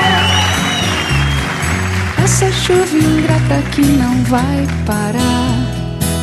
[2.23, 5.55] Essa chuva ingrata que não vai parar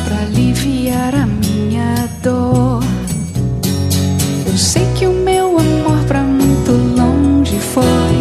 [0.03, 2.83] pra aliviar a minha dor.
[4.45, 8.17] Eu sei que o meu amor pra muito longe foi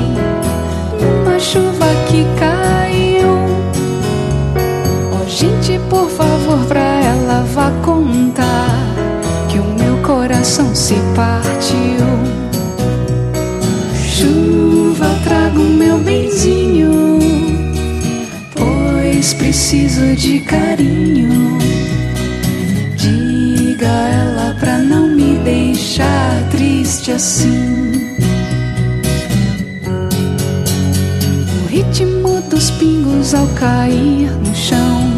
[1.01, 3.28] numa chuva que caiu.
[5.12, 8.20] Ó, gente, por favor, pra ela vá contar que o meu
[10.51, 12.07] coração se partiu.
[13.94, 17.18] Chuva, traga o meu benzinho,
[18.57, 21.57] pois preciso de carinho.
[22.96, 28.16] Diga ela pra não me deixar triste assim.
[31.62, 35.10] O ritmo dos pingos ao cair no chão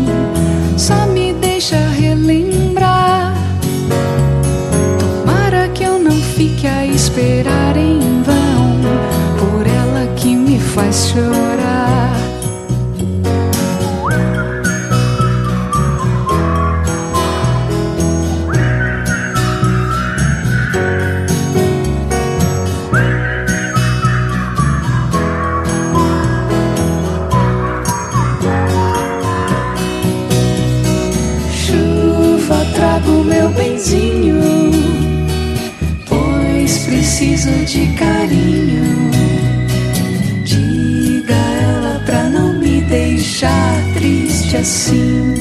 [44.56, 45.34] assim.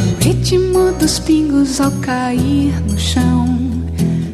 [0.00, 3.58] O ritmo dos pingos ao cair no chão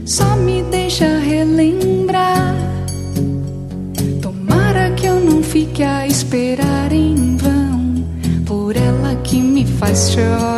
[0.05, 2.55] só me deixa relembrar.
[4.21, 8.05] Tomara que eu não fique a esperar em vão
[8.45, 10.54] por ela que me faz chorar.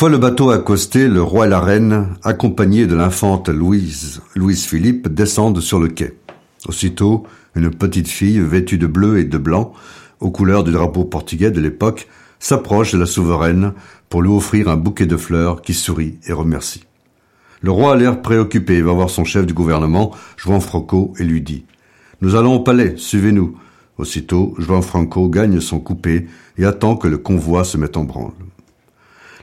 [0.00, 5.08] Fois le bateau accosté, le roi et la reine, accompagnés de l'infante Louise, Louise Philippe,
[5.08, 6.14] descendent sur le quai.
[6.66, 9.74] Aussitôt, une petite fille vêtue de bleu et de blanc,
[10.20, 13.74] aux couleurs du drapeau portugais de l'époque, s'approche de la souveraine
[14.08, 16.84] pour lui offrir un bouquet de fleurs qui sourit et remercie.
[17.60, 21.42] Le roi a l'air préoccupé va voir son chef du gouvernement, Juan Franco, et lui
[21.42, 21.66] dit
[22.22, 23.54] Nous allons au palais, suivez-nous.
[23.98, 26.26] Aussitôt, Juan Franco gagne son coupé
[26.56, 28.32] et attend que le convoi se mette en branle.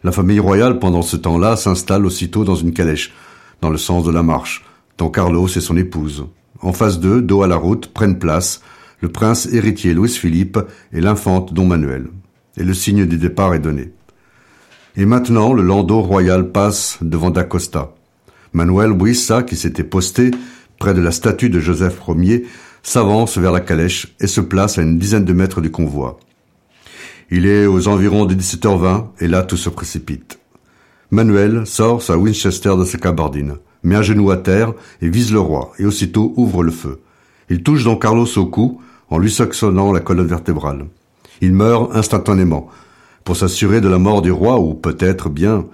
[0.03, 3.13] La famille royale, pendant ce temps-là, s'installe aussitôt dans une calèche,
[3.61, 4.63] dans le sens de la marche,
[4.97, 6.25] dont Carlos et son épouse.
[6.61, 8.61] En face d'eux, dos à la route, prennent place
[8.99, 10.59] le prince héritier Louis-Philippe
[10.91, 12.07] et l'infante Don Manuel.
[12.57, 13.91] Et le signe du départ est donné.
[14.95, 17.93] Et maintenant, le landau royal passe devant d'Acosta.
[18.53, 20.31] Manuel Buissa, qui s'était posté
[20.79, 22.47] près de la statue de Joseph Ier,
[22.81, 26.17] s'avance vers la calèche et se place à une dizaine de mètres du convoi.
[27.29, 30.39] Il est aux environs de 17h20 et là tout se précipite.
[31.11, 35.39] Manuel sort sa Winchester de sa cabardine, met un genou à terre et vise le
[35.39, 37.01] roi et aussitôt ouvre le feu.
[37.49, 40.85] Il touche Don Carlos au cou en lui sanctionnant la colonne vertébrale.
[41.41, 42.69] Il meurt instantanément
[43.25, 45.65] pour s'assurer de la mort du roi ou peut-être bien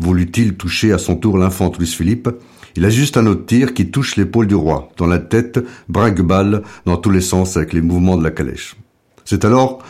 [0.00, 2.28] voulut-il toucher à son tour l'infante Louis-Philippe,
[2.76, 6.96] il ajuste un autre tir qui touche l'épaule du roi, dont la tête braque-balle dans
[6.96, 8.76] tous les sens avec les mouvements de la calèche.
[9.24, 9.82] C'est alors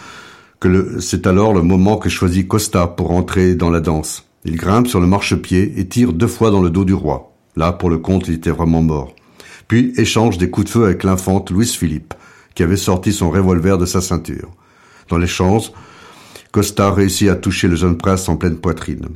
[1.00, 4.24] c'est alors le moment que choisit Costa pour entrer dans la danse.
[4.44, 7.32] Il grimpe sur le marchepied et tire deux fois dans le dos du roi.
[7.56, 9.14] Là, pour le compte, il était vraiment mort.
[9.68, 12.14] Puis échange des coups de feu avec l'infante Louise-Philippe,
[12.54, 14.50] qui avait sorti son revolver de sa ceinture.
[15.09, 15.70] Dans l'échange,
[16.50, 19.09] Costa réussit à toucher le jeune prince en pleine poitrine.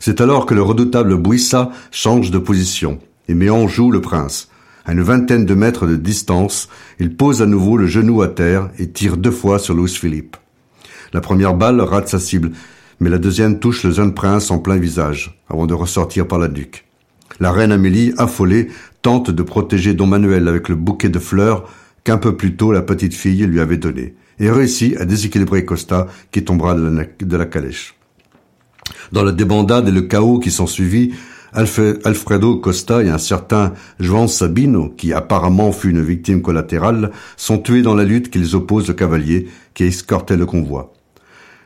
[0.00, 4.48] C'est alors que le redoutable Bouissa change de position et met en joue le prince.
[4.84, 6.68] À une vingtaine de mètres de distance,
[6.98, 10.36] il pose à nouveau le genou à terre et tire deux fois sur Louis-Philippe.
[11.12, 12.52] La première balle rate sa cible,
[13.00, 16.48] mais la deuxième touche le jeune prince en plein visage, avant de ressortir par la
[16.48, 16.84] nuque.
[17.40, 18.68] La reine Amélie, affolée,
[19.02, 21.68] tente de protéger Don Manuel avec le bouquet de fleurs
[22.04, 26.08] qu'un peu plus tôt la petite fille lui avait donné, et réussit à déséquilibrer Costa
[26.30, 27.94] qui tombera de la, calèche.
[29.12, 31.14] Dans la débandade et le chaos qui s'ensuivit,
[31.52, 37.82] Alfredo Costa et un certain Juan Sabino, qui apparemment fut une victime collatérale, sont tués
[37.82, 40.92] dans la lutte qu'ils opposent aux cavaliers qui escortaient le convoi.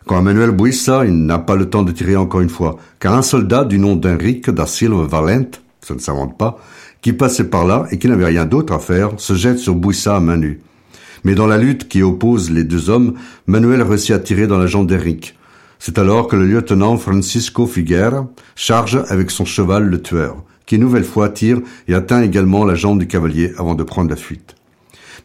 [0.07, 3.15] Quant à Manuel Buissa, il n'a pas le temps de tirer encore une fois, car
[3.15, 6.59] un soldat du nom d'Enrique da Silva Valente, ça ne s'invente pas,
[7.03, 10.17] qui passait par là et qui n'avait rien d'autre à faire, se jette sur Buissa
[10.17, 10.61] à main nue.
[11.25, 13.15] Mais dans la lutte qui oppose les deux hommes,
[13.47, 15.37] Manuel réussit à tirer dans la jambe d'Enrique.
[15.79, 20.83] C'est alors que le lieutenant Francisco Figuera charge avec son cheval le tueur, qui une
[20.83, 24.57] nouvelle fois tire et atteint également la jambe du cavalier avant de prendre la fuite.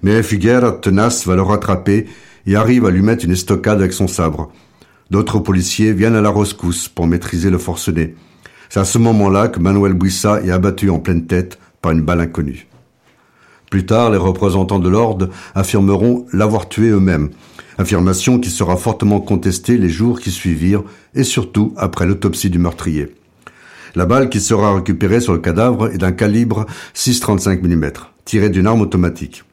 [0.03, 2.05] Mais Figuera, tenace, va le rattraper
[2.45, 4.51] et arrive à lui mettre une estocade avec son sabre.
[5.09, 8.15] D'autres policiers viennent à la rescousse pour maîtriser le forcené.
[8.69, 12.21] C'est à ce moment-là que Manuel Buissa est abattu en pleine tête par une balle
[12.21, 12.67] inconnue.
[13.69, 17.29] Plus tard, les représentants de l'ordre affirmeront l'avoir tué eux-mêmes,
[17.77, 20.83] affirmation qui sera fortement contestée les jours qui suivirent
[21.15, 23.13] et surtout après l'autopsie du meurtrier.
[23.95, 27.91] La balle qui sera récupérée sur le cadavre est d'un calibre 6,35 mm,
[28.25, 29.43] tirée d'une arme automatique.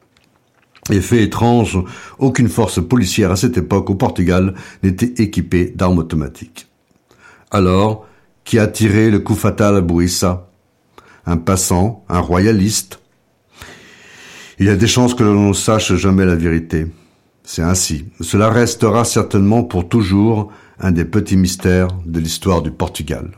[0.90, 1.78] Effet étrange,
[2.18, 6.66] aucune force policière à cette époque au Portugal n'était équipée d'armes automatiques.
[7.50, 8.06] Alors,
[8.44, 10.50] qui a tiré le coup fatal à Bouissa
[11.24, 13.00] Un passant, un royaliste?
[14.58, 16.86] Il y a des chances que l'on ne sache jamais la vérité.
[17.44, 18.06] C'est ainsi.
[18.20, 23.30] Cela restera certainement pour toujours un des petits mystères de l'histoire du Portugal.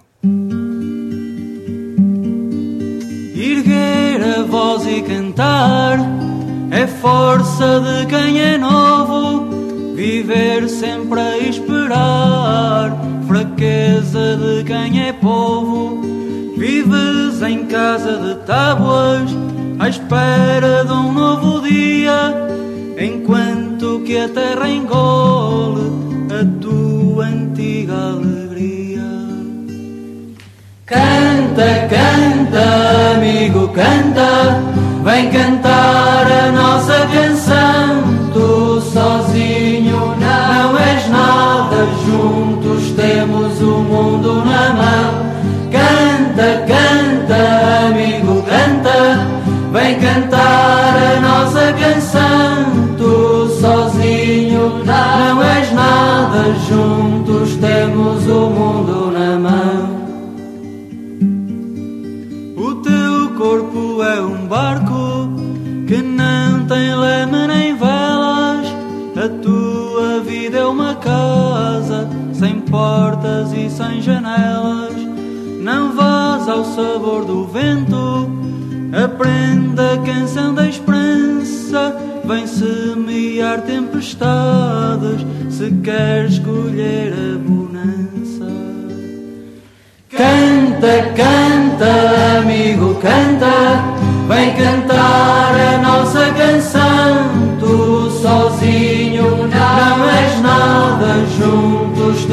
[6.71, 9.95] É força de quem é novo.
[9.95, 12.97] Viver sempre a esperar,
[13.27, 16.01] fraqueza de quem é povo.
[16.57, 19.31] Vives em casa de tábuas,
[19.79, 22.35] à espera de um novo dia,
[22.99, 29.03] enquanto que a terra engole a tua antiga alegria.
[30.87, 34.62] Canta, canta, amigo, canta,
[35.07, 38.03] vem cantar a nossa canção.
[38.35, 45.27] Tu sozinho não és nada, juntos temos o mundo na mão.
[45.71, 49.29] Canta, canta, amigo, canta,
[49.73, 52.97] vem cantar a nossa canção.
[52.99, 59.06] Tu sozinho não és nada, juntos temos o mundo
[72.71, 74.95] portas e sem janelas.
[75.61, 78.31] Não vás ao sabor do vento,
[79.05, 81.97] aprenda a canção da esperança.
[82.25, 88.47] Vem semear tempestades se queres colher a bonança.
[90.11, 91.56] Canta, canta,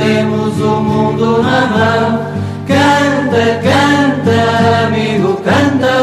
[0.04, 2.34] temos o mundo na mão.
[2.68, 5.96] Canta, canta, amigo, canta,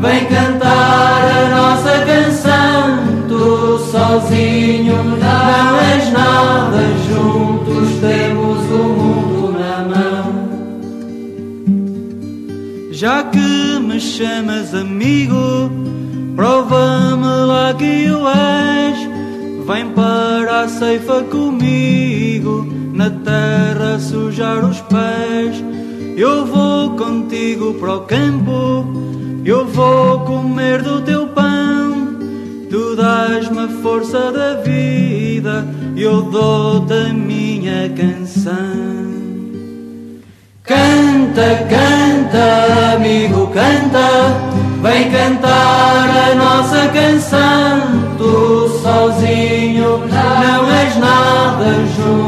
[0.00, 3.26] vem cantar a nossa canção.
[3.28, 10.26] Tu sozinho não és nada, juntos temos o mundo na mão.
[12.90, 15.70] Já que me chamas amigo,
[16.34, 19.16] prova-me lá que o és.
[19.66, 22.65] Vem para a ceifa comigo,
[23.26, 25.62] terra sujar os pés.
[26.16, 28.86] Eu vou contigo para o campo,
[29.44, 32.16] eu vou comer do teu pão.
[32.70, 35.66] Tu dás-me a força da vida,
[35.96, 38.54] eu dou-te a minha canção.
[40.62, 44.08] Canta, canta, amigo, canta,
[44.82, 48.16] vem cantar a nossa canção.
[48.18, 51.66] Tu sozinho não és nada,
[51.96, 52.25] juntos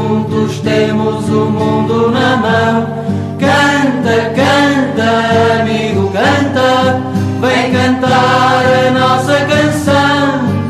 [0.69, 2.77] temos o mundo na mão.
[3.45, 5.09] Canta, canta,
[5.61, 6.69] amigo, canta,
[7.41, 10.25] vem cantar a nossa canção.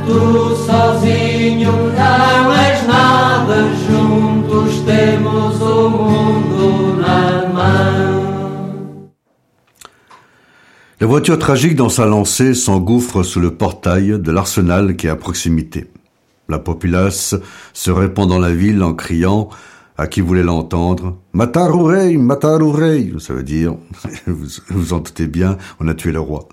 [0.06, 8.30] Tu sozinho não és nada, juntos temos o mundo na mão.
[11.02, 15.16] La voiture tragique dans sa lancée s'engouffre sous le portail de l'arsenal qui est à
[15.16, 15.90] proximité.
[16.50, 17.36] La populace
[17.74, 19.50] se répand dans la ville en criant
[20.00, 23.76] à qui voulait l'entendre Matarurei, Matarurei Ça veut dire,
[24.28, 26.48] vous vous en doutez bien, on a tué le roi.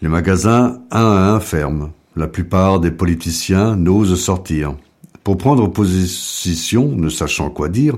[0.00, 1.90] Les magasins, un à un, ferment.
[2.14, 4.76] La plupart des politiciens n'osent sortir.
[5.24, 7.96] Pour prendre position, ne sachant quoi dire,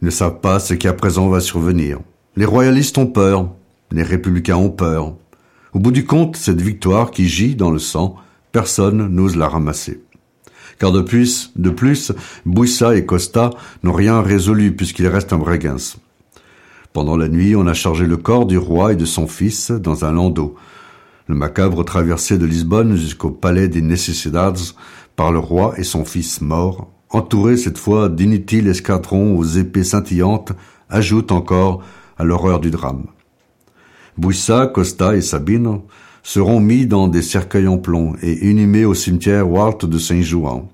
[0.00, 2.00] ils ne savent pas ce qui à présent va survenir.
[2.34, 3.48] Les royalistes ont peur,
[3.92, 5.14] les républicains ont peur.
[5.72, 8.16] Au bout du compte, cette victoire qui gît dans le sang,
[8.50, 10.02] personne n'ose la ramasser.
[10.78, 12.12] Car de plus, de plus,
[12.46, 13.50] Bouissa et Costa
[13.82, 15.96] n'ont rien résolu puisqu'il reste un Breguens.
[16.92, 20.04] Pendant la nuit, on a chargé le corps du roi et de son fils dans
[20.04, 20.56] un landau.
[21.26, 24.58] Le macabre traversée de Lisbonne jusqu'au palais des Necessidades
[25.16, 30.52] par le roi et son fils morts, entouré cette fois d'inutiles escadrons aux épées scintillantes,
[30.90, 31.82] ajoute encore
[32.18, 33.06] à l'horreur du drame.
[34.18, 35.80] Bouissa, Costa et Sabine
[36.22, 40.68] seront mis dans des cercueils en plomb et inhumés au cimetière Walt de Saint-Jouan.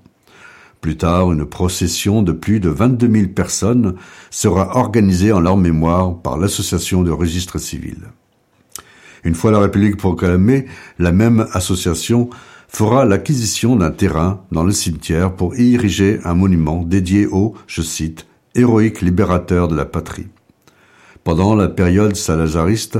[0.80, 3.94] Plus tard, une procession de plus de 22 000 personnes
[4.30, 8.06] sera organisée en leur mémoire par l'association de registres civils.
[9.24, 10.66] Une fois la République proclamée,
[10.98, 12.30] la même association
[12.68, 17.82] fera l'acquisition d'un terrain dans le cimetière pour y ériger un monument dédié au, je
[17.82, 20.28] cite, héroïque libérateur de la patrie.
[21.24, 22.98] Pendant la période salazariste,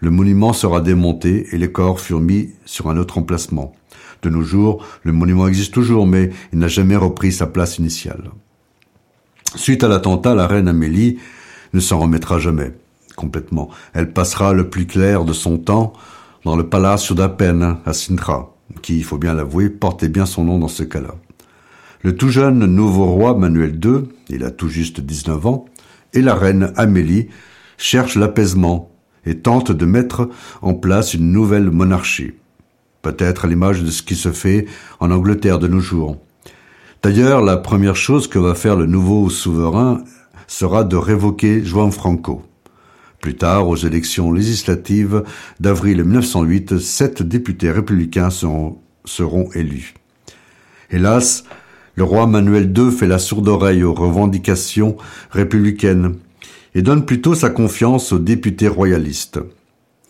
[0.00, 3.74] le monument sera démonté et les corps furent mis sur un autre emplacement.
[4.22, 8.30] De nos jours, le monument existe toujours, mais il n'a jamais repris sa place initiale.
[9.54, 11.18] Suite à l'attentat, la reine Amélie
[11.72, 12.72] ne s'en remettra jamais
[13.16, 13.70] complètement.
[13.94, 15.94] Elle passera le plus clair de son temps
[16.44, 20.58] dans le Palacio d'Apen à Sintra, qui, il faut bien l'avouer, portait bien son nom
[20.58, 21.14] dans ce cas-là.
[22.02, 25.64] Le tout jeune nouveau roi Manuel II, il a tout juste 19 ans,
[26.12, 27.28] et la reine Amélie
[27.78, 28.92] cherchent l'apaisement
[29.26, 30.30] et tentent de mettre
[30.62, 32.32] en place une nouvelle monarchie
[33.06, 34.66] peut-être à l'image de ce qui se fait
[34.98, 36.16] en Angleterre de nos jours.
[37.04, 40.02] D'ailleurs, la première chose que va faire le nouveau souverain
[40.48, 42.42] sera de révoquer Juan Franco.
[43.20, 45.22] Plus tard, aux élections législatives
[45.60, 49.94] d'avril 1908, sept députés républicains seront, seront élus.
[50.90, 51.44] Hélas,
[51.94, 54.96] le roi Manuel II fait la sourde oreille aux revendications
[55.30, 56.16] républicaines
[56.76, 59.40] et donne plutôt sa confiance aux députés royalistes.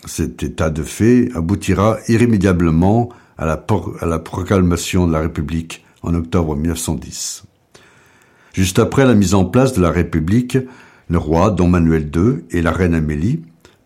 [0.04, 3.08] Cet état de fait aboutira irrémédiablement
[3.38, 7.44] à la, proclamation de la République en octobre 1910.
[8.52, 10.58] Juste après la mise en place de la République,
[11.08, 13.42] le roi Don Manuel II et la reine Amélie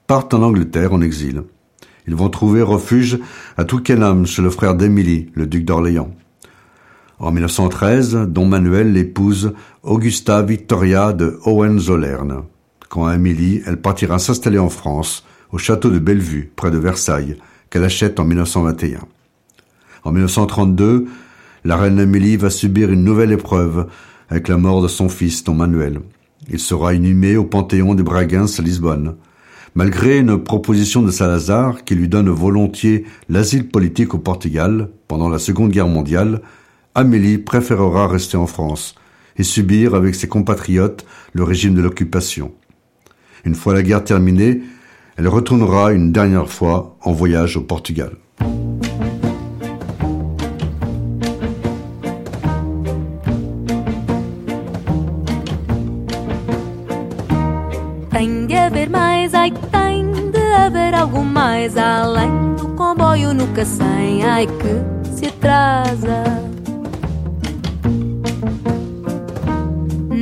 [0.06, 1.42] partent en Angleterre en exil.
[2.08, 3.18] Ils vont trouver refuge
[3.58, 6.14] à Twickenham chez le frère d'Émilie, le duc d'Orléans.
[7.18, 9.52] En 1913, Don Manuel épouse
[9.82, 12.44] Augusta Victoria de Hohenzollern.
[12.91, 17.36] Quand Amélie, elle partira s'installer en France au château de Bellevue, près de Versailles,
[17.70, 18.99] qu'elle achète en 1921.
[20.03, 21.07] En 1932,
[21.64, 23.86] la reine Amélie va subir une nouvelle épreuve
[24.28, 26.01] avec la mort de son fils, Don Manuel.
[26.51, 29.14] Il sera inhumé au Panthéon des Bragances à Lisbonne.
[29.76, 35.38] Malgré une proposition de Salazar qui lui donne volontiers l'asile politique au Portugal pendant la
[35.38, 36.43] Seconde Guerre mondiale,
[36.97, 38.97] Amélie préférera rester en France
[39.36, 42.51] et subir avec ses compatriotes le régime de l'occupation.
[43.45, 44.62] Une fois la guerre terminée,
[45.16, 48.16] elle retournera une dernière fois en voyage au Portugal.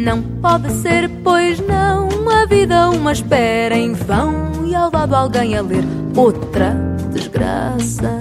[0.09, 5.55] Não pode ser, pois não, a vida uma espera em vão e ao lado alguém
[5.55, 5.85] a ler
[6.17, 6.75] outra
[7.13, 8.19] desgraça.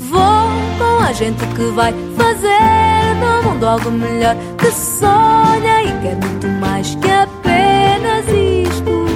[0.00, 6.16] Vou com a gente que vai fazer do mundo algo melhor, que sonha e quer
[6.16, 8.26] muito mais que apenas
[8.66, 9.06] isto.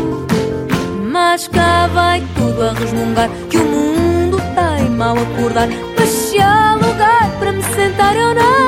[1.10, 5.66] Mas cá vai tudo a resmungar que o mundo tem mal acordar.
[5.98, 8.65] Mas se há lugar para me sentar, eu não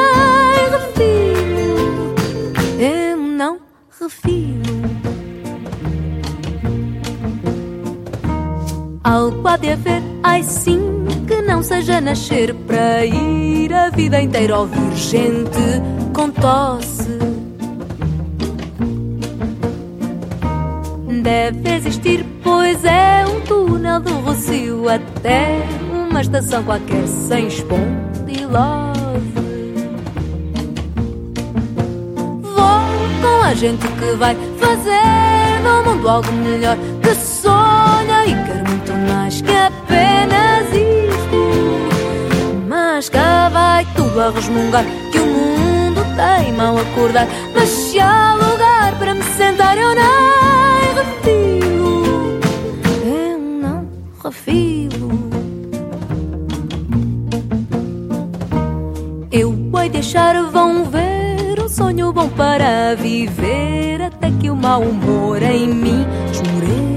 [9.08, 14.58] Algo há de haver, ai sim, que não seja nascer para ir a vida inteira
[14.58, 15.80] ouvir gente
[16.12, 17.18] com tosse.
[21.22, 25.62] Deve existir, pois é um túnel do Rocio até
[26.10, 28.52] uma estação qualquer sem espondilose.
[32.42, 37.67] Vou com a gente que vai fazer no mundo algo melhor, que sonha
[39.48, 41.40] que apenas isto.
[42.68, 47.26] Mas cá vai tudo a resmungar que o mundo tem mal acordar.
[47.54, 52.40] Mas se há lugar para me sentar, eu não refiro.
[53.04, 53.88] Eu não
[54.22, 55.08] refiro.
[59.32, 65.42] Eu hei deixar, vão ver um sonho bom para viver até que o mau humor
[65.42, 66.87] em mim esmoreça.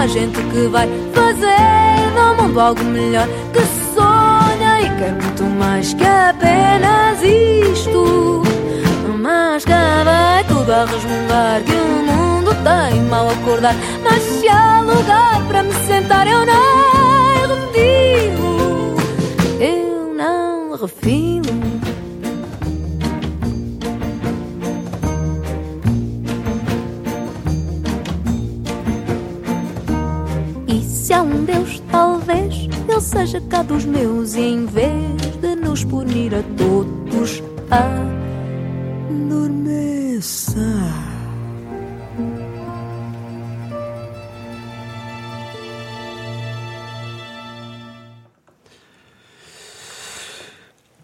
[0.00, 3.60] A gente que vai fazer do mundo algo melhor, que
[3.94, 8.42] sonha e quer muito mais que apenas isto.
[9.20, 13.74] Mas cá vai tudo a resmungar que o mundo tem mal acordar.
[14.02, 18.96] Mas se há lugar para me sentar, eu não refiro.
[19.60, 21.39] Eu não refiro.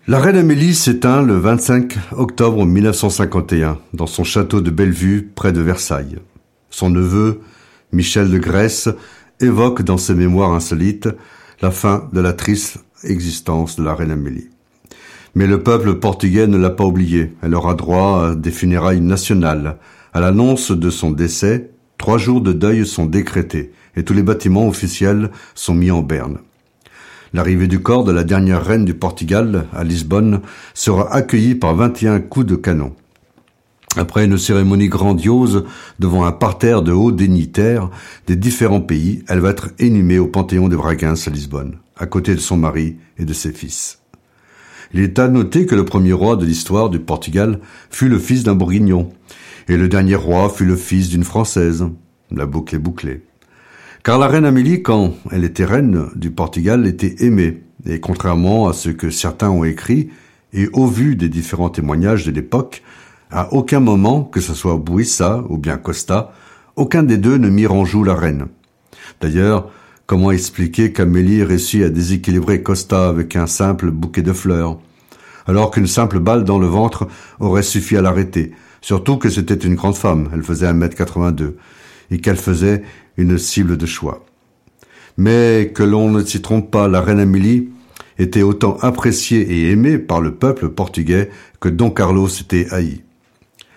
[0.08, 5.60] La reine Amélie s'éteint le 25 octobre 1951 dans son château de Bellevue près de
[5.60, 6.16] Versailles.
[6.70, 7.42] Son neveu,
[7.92, 8.88] Michel de Grèce,
[9.40, 11.08] évoque dans ses mémoires insolites
[11.62, 14.48] la fin de la triste existence de la reine Amélie.
[15.34, 17.34] Mais le peuple portugais ne l'a pas oublié.
[17.42, 19.76] Elle aura droit à des funérailles nationales.
[20.14, 24.68] À l'annonce de son décès, trois jours de deuil sont décrétés et tous les bâtiments
[24.68, 26.38] officiels sont mis en berne.
[27.32, 30.40] L'arrivée du corps de la dernière reine du Portugal à Lisbonne
[30.74, 32.94] sera accueillie par 21 coups de canon.
[33.96, 35.64] Après une cérémonie grandiose
[35.98, 37.88] devant un parterre de hauts dignitaires
[38.26, 42.34] des différents pays, elle va être inhumée au Panthéon de Bragances à Lisbonne, à côté
[42.34, 44.00] de son mari et de ses fils.
[44.92, 47.58] Il est à noter que le premier roi de l'histoire du Portugal
[47.90, 49.10] fut le fils d'un bourguignon,
[49.66, 51.86] et le dernier roi fut le fils d'une française.
[52.30, 53.22] La boucle est bouclée.
[54.04, 58.74] Car la reine Amélie, quand elle était reine du Portugal, était aimée, et contrairement à
[58.74, 60.10] ce que certains ont écrit,
[60.52, 62.82] et au vu des différents témoignages de l'époque,
[63.30, 66.32] à aucun moment, que ce soit Bouissa ou bien Costa,
[66.76, 68.46] aucun des deux ne mit en joue la reine.
[69.20, 69.70] D'ailleurs,
[70.06, 74.78] comment expliquer qu'Amélie réussit à déséquilibrer Costa avec un simple bouquet de fleurs,
[75.46, 77.08] alors qu'une simple balle dans le ventre
[77.40, 81.54] aurait suffi à l'arrêter, surtout que c'était une grande femme, elle faisait 1m82,
[82.10, 82.82] et qu'elle faisait
[83.16, 84.24] une cible de choix.
[85.16, 87.70] Mais que l'on ne s'y trompe pas, la reine Amélie
[88.18, 93.02] était autant appréciée et aimée par le peuple portugais que Don Carlos était haï.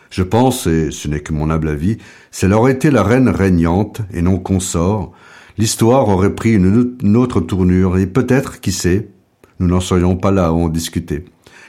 [0.09, 1.97] Je pense, et ce n'est que mon humble avis,
[2.31, 5.11] si elle aurait été la reine régnante et non consort,
[5.57, 9.09] l'histoire aurait pris une autre tournure et peut-être, qui sait,
[9.59, 11.25] nous n'en serions pas là à en discuter.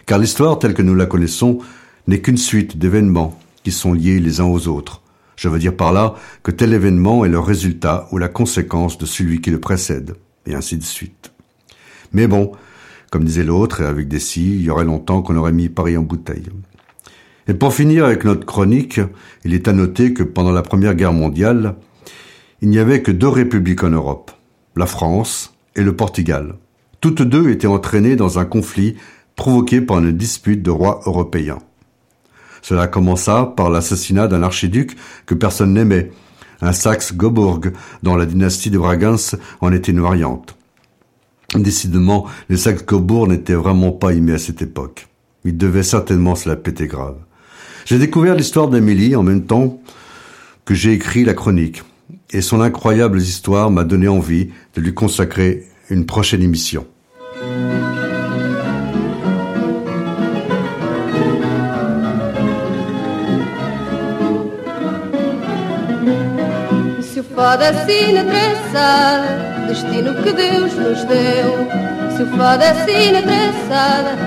[0.07, 1.59] Car l'histoire telle que nous la connaissons
[2.07, 5.03] n'est qu'une suite d'événements qui sont liés les uns aux autres.
[5.37, 9.07] Je veux dire par là que tel événement est le résultat ou la conséquence de
[9.07, 10.15] celui qui le précède,
[10.47, 11.33] et ainsi de suite.
[12.13, 12.53] Mais bon,
[13.11, 15.97] comme disait l'autre, et avec des si, il y aurait longtemps qu'on aurait mis Paris
[15.97, 16.47] en bouteille.
[17.51, 19.01] Et pour finir avec notre chronique,
[19.45, 21.75] il est à noter que pendant la Première Guerre mondiale,
[22.63, 24.31] il n'y avait que deux républiques en Europe,
[24.77, 26.55] la France et le Portugal.
[27.01, 28.95] Toutes deux étaient entraînées dans un conflit
[29.35, 31.59] provoqué par une dispute de rois européens.
[32.63, 34.97] Cela commença par l'assassinat d'un archiduc
[35.27, 36.13] que personne n'aimait,
[36.61, 37.63] un Saxe-Cobourg,
[38.05, 40.57] dont la dynastie de Bragances en était une variante.
[41.57, 45.09] Décidément, les Saxe-Cobourg n'étaient vraiment pas aimés à cette époque.
[45.45, 47.17] Ils devaient certainement se la péter grave.
[47.91, 49.81] J'ai découvert l'histoire d'Amélie en même temps
[50.65, 51.83] que j'ai écrit la chronique,
[52.31, 56.87] et son incroyable histoire m'a donné envie de lui consacrer une prochaine émission.
[70.23, 70.31] Que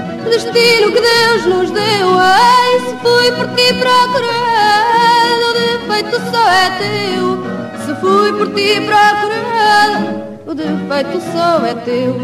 [0.04, 0.13] deu.
[0.24, 2.18] Traçada, destino que Deus nos deu.
[2.18, 7.44] Ai, se fui por ti procurado, o defeito só é teu.
[7.86, 12.16] Se fui por ti procurado, o defeito só é teu.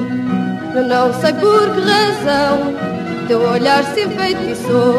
[0.75, 2.73] Eu não sei por que razão
[3.27, 4.95] teu olhar se enfeitiçou.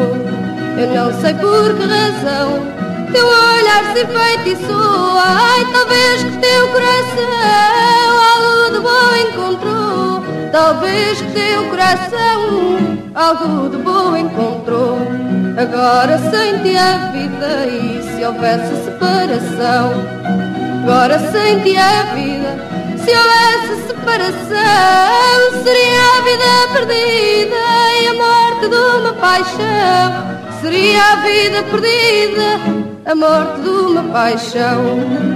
[0.77, 2.81] Eu não sei por que razão
[3.11, 5.17] teu olhar se enfeitiçou.
[5.17, 7.31] Ai, talvez que teu coração
[8.35, 10.10] algo de bom encontrou.
[10.51, 14.97] Talvez que teu coração algo de bom encontrou.
[15.57, 19.91] Agora sente a vida e se houvesse separação.
[20.83, 22.71] Agora sente a vida.
[22.97, 27.55] Se houvesse separação, seria a vida perdida
[28.01, 30.31] e a morte de uma paixão.
[30.61, 32.59] Seria a vida perdida,
[33.05, 34.83] a morte de uma paixão.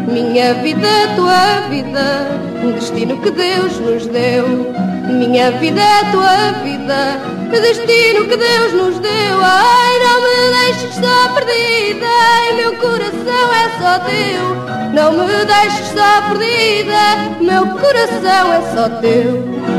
[0.07, 2.27] Minha vida, tua vida,
[2.63, 4.94] um destino que Deus nos deu.
[5.07, 5.81] Minha vida,
[6.11, 7.19] tua vida,
[7.51, 9.39] destino que Deus nos deu.
[9.41, 14.55] Ai, não me deixes só perdida, ai, meu coração é só teu.
[14.93, 19.74] Não me deixes só perdida, meu coração é só teu.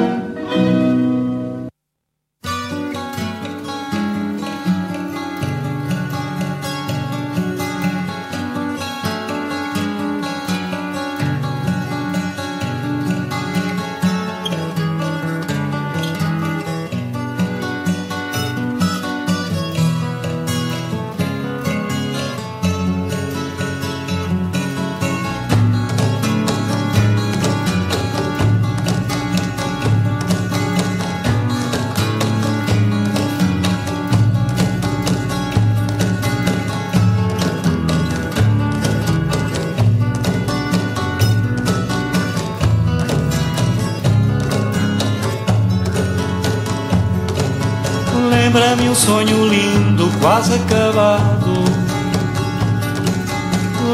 [50.36, 51.64] Quase acabado.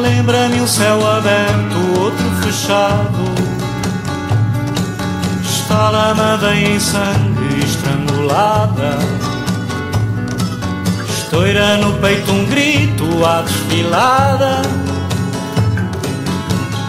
[0.00, 3.32] Lembra-me um céu aberto, outro fechado.
[5.44, 8.98] Está lamada em sangue estrangulada.
[11.08, 14.62] Estoura no peito um grito à desfilada.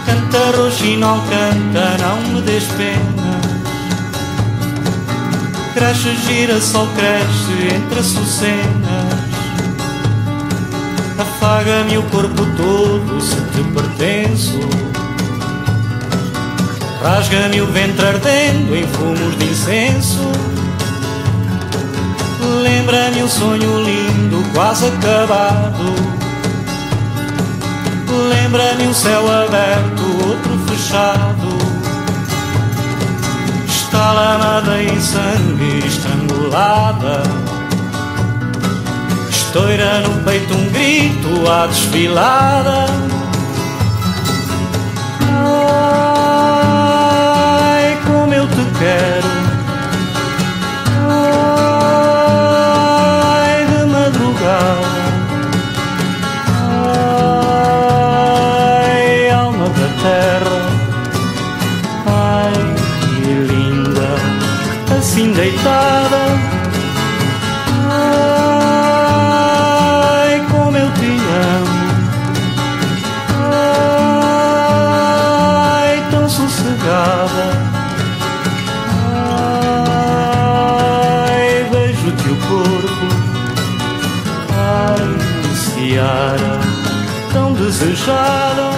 [0.04, 3.40] Canta roxinol, canta, não me des pena.
[5.74, 9.13] Cresce, gira, sol cresce entre açucenas
[11.18, 14.58] Afaga-me o corpo todo se te pertenço.
[17.02, 20.32] Rasga-me o ventre ardendo em fumos de incenso.
[22.62, 25.84] Lembra-me um sonho lindo, quase acabado.
[28.30, 31.48] Lembra-me um céu aberto, outro fechado.
[33.68, 37.43] Está lamada em sangue estrangulada.
[39.54, 42.86] Estoura no peito um grito à desfilada.
[47.76, 49.43] Ai, como eu te quero.
[88.04, 88.70] Desejada.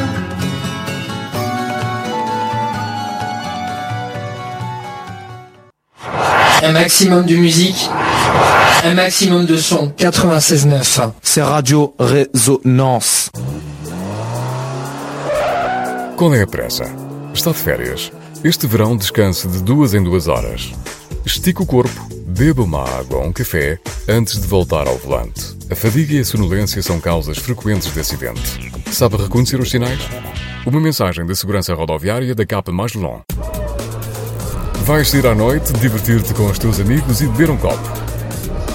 [6.62, 7.91] Un maximum de musique,
[8.85, 9.93] un maximum de son.
[9.99, 11.12] 96.9.
[11.22, 13.31] C'est Radio Résonance.
[16.16, 16.85] Qual é a pressa?
[17.35, 18.11] Está de férias.
[18.43, 20.72] Este verão descanse de duas em duas horas.
[21.27, 25.57] Estique o corpo, beba uma água ou um café antes de voltar ao volante.
[25.68, 28.72] A fadiga e a sonolência são causas frequentes de acidente.
[28.93, 29.99] Sabe reconhecer os sinais?
[30.64, 33.22] Uma mensagem da segurança rodoviária da Capa Mais Long.
[34.85, 37.91] Vais sair à noite, divertir-te com os teus amigos e beber um copo.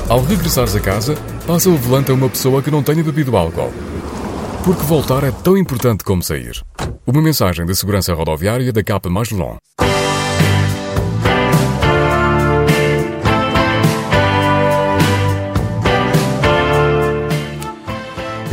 [0.10, 1.16] Ao regressares a casa,
[1.48, 3.72] passa o volante a uma pessoa que não tenha bebido álcool.
[4.66, 6.62] Porque voltar é tão importante como sair.
[7.08, 9.32] Uma mensagem da segurança rodoviária da Capa Mais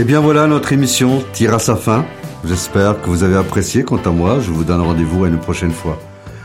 [0.00, 2.04] Et bien voilà, notre émission tire à sa fin.
[2.44, 3.82] J'espère que vous avez apprécié.
[3.82, 5.98] Quant à moi, je vous donne rendez-vous à une prochaine fois.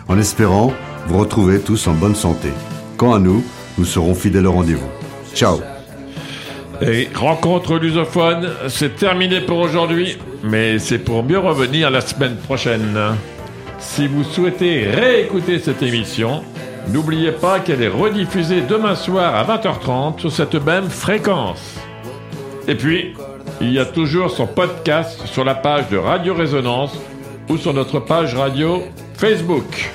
[0.07, 0.73] En espérant
[1.05, 2.47] vous retrouver tous en bonne santé.
[2.97, 3.43] Quant à nous,
[3.77, 4.89] nous serons fidèles au rendez-vous.
[5.35, 5.59] Ciao
[6.81, 12.97] Et rencontre lusophone, c'est terminé pour aujourd'hui, mais c'est pour mieux revenir la semaine prochaine.
[13.77, 16.43] Si vous souhaitez réécouter cette émission,
[16.91, 21.75] n'oubliez pas qu'elle est rediffusée demain soir à 20h30 sur cette même fréquence.
[22.67, 23.13] Et puis,
[23.63, 26.97] il y a toujours son podcast sur la page de Radio Résonance
[27.49, 28.83] ou sur notre page radio
[29.15, 29.89] Facebook.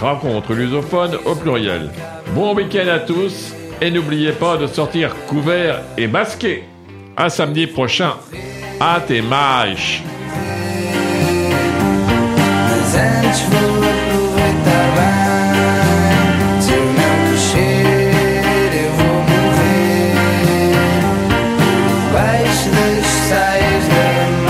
[0.00, 1.90] Rencontre lusophone au pluriel.
[2.34, 6.64] Bon week-end à tous et n'oubliez pas de sortir couvert et masqué.
[7.16, 8.14] À samedi prochain.
[13.50, 15.29] Vou aproveitar bem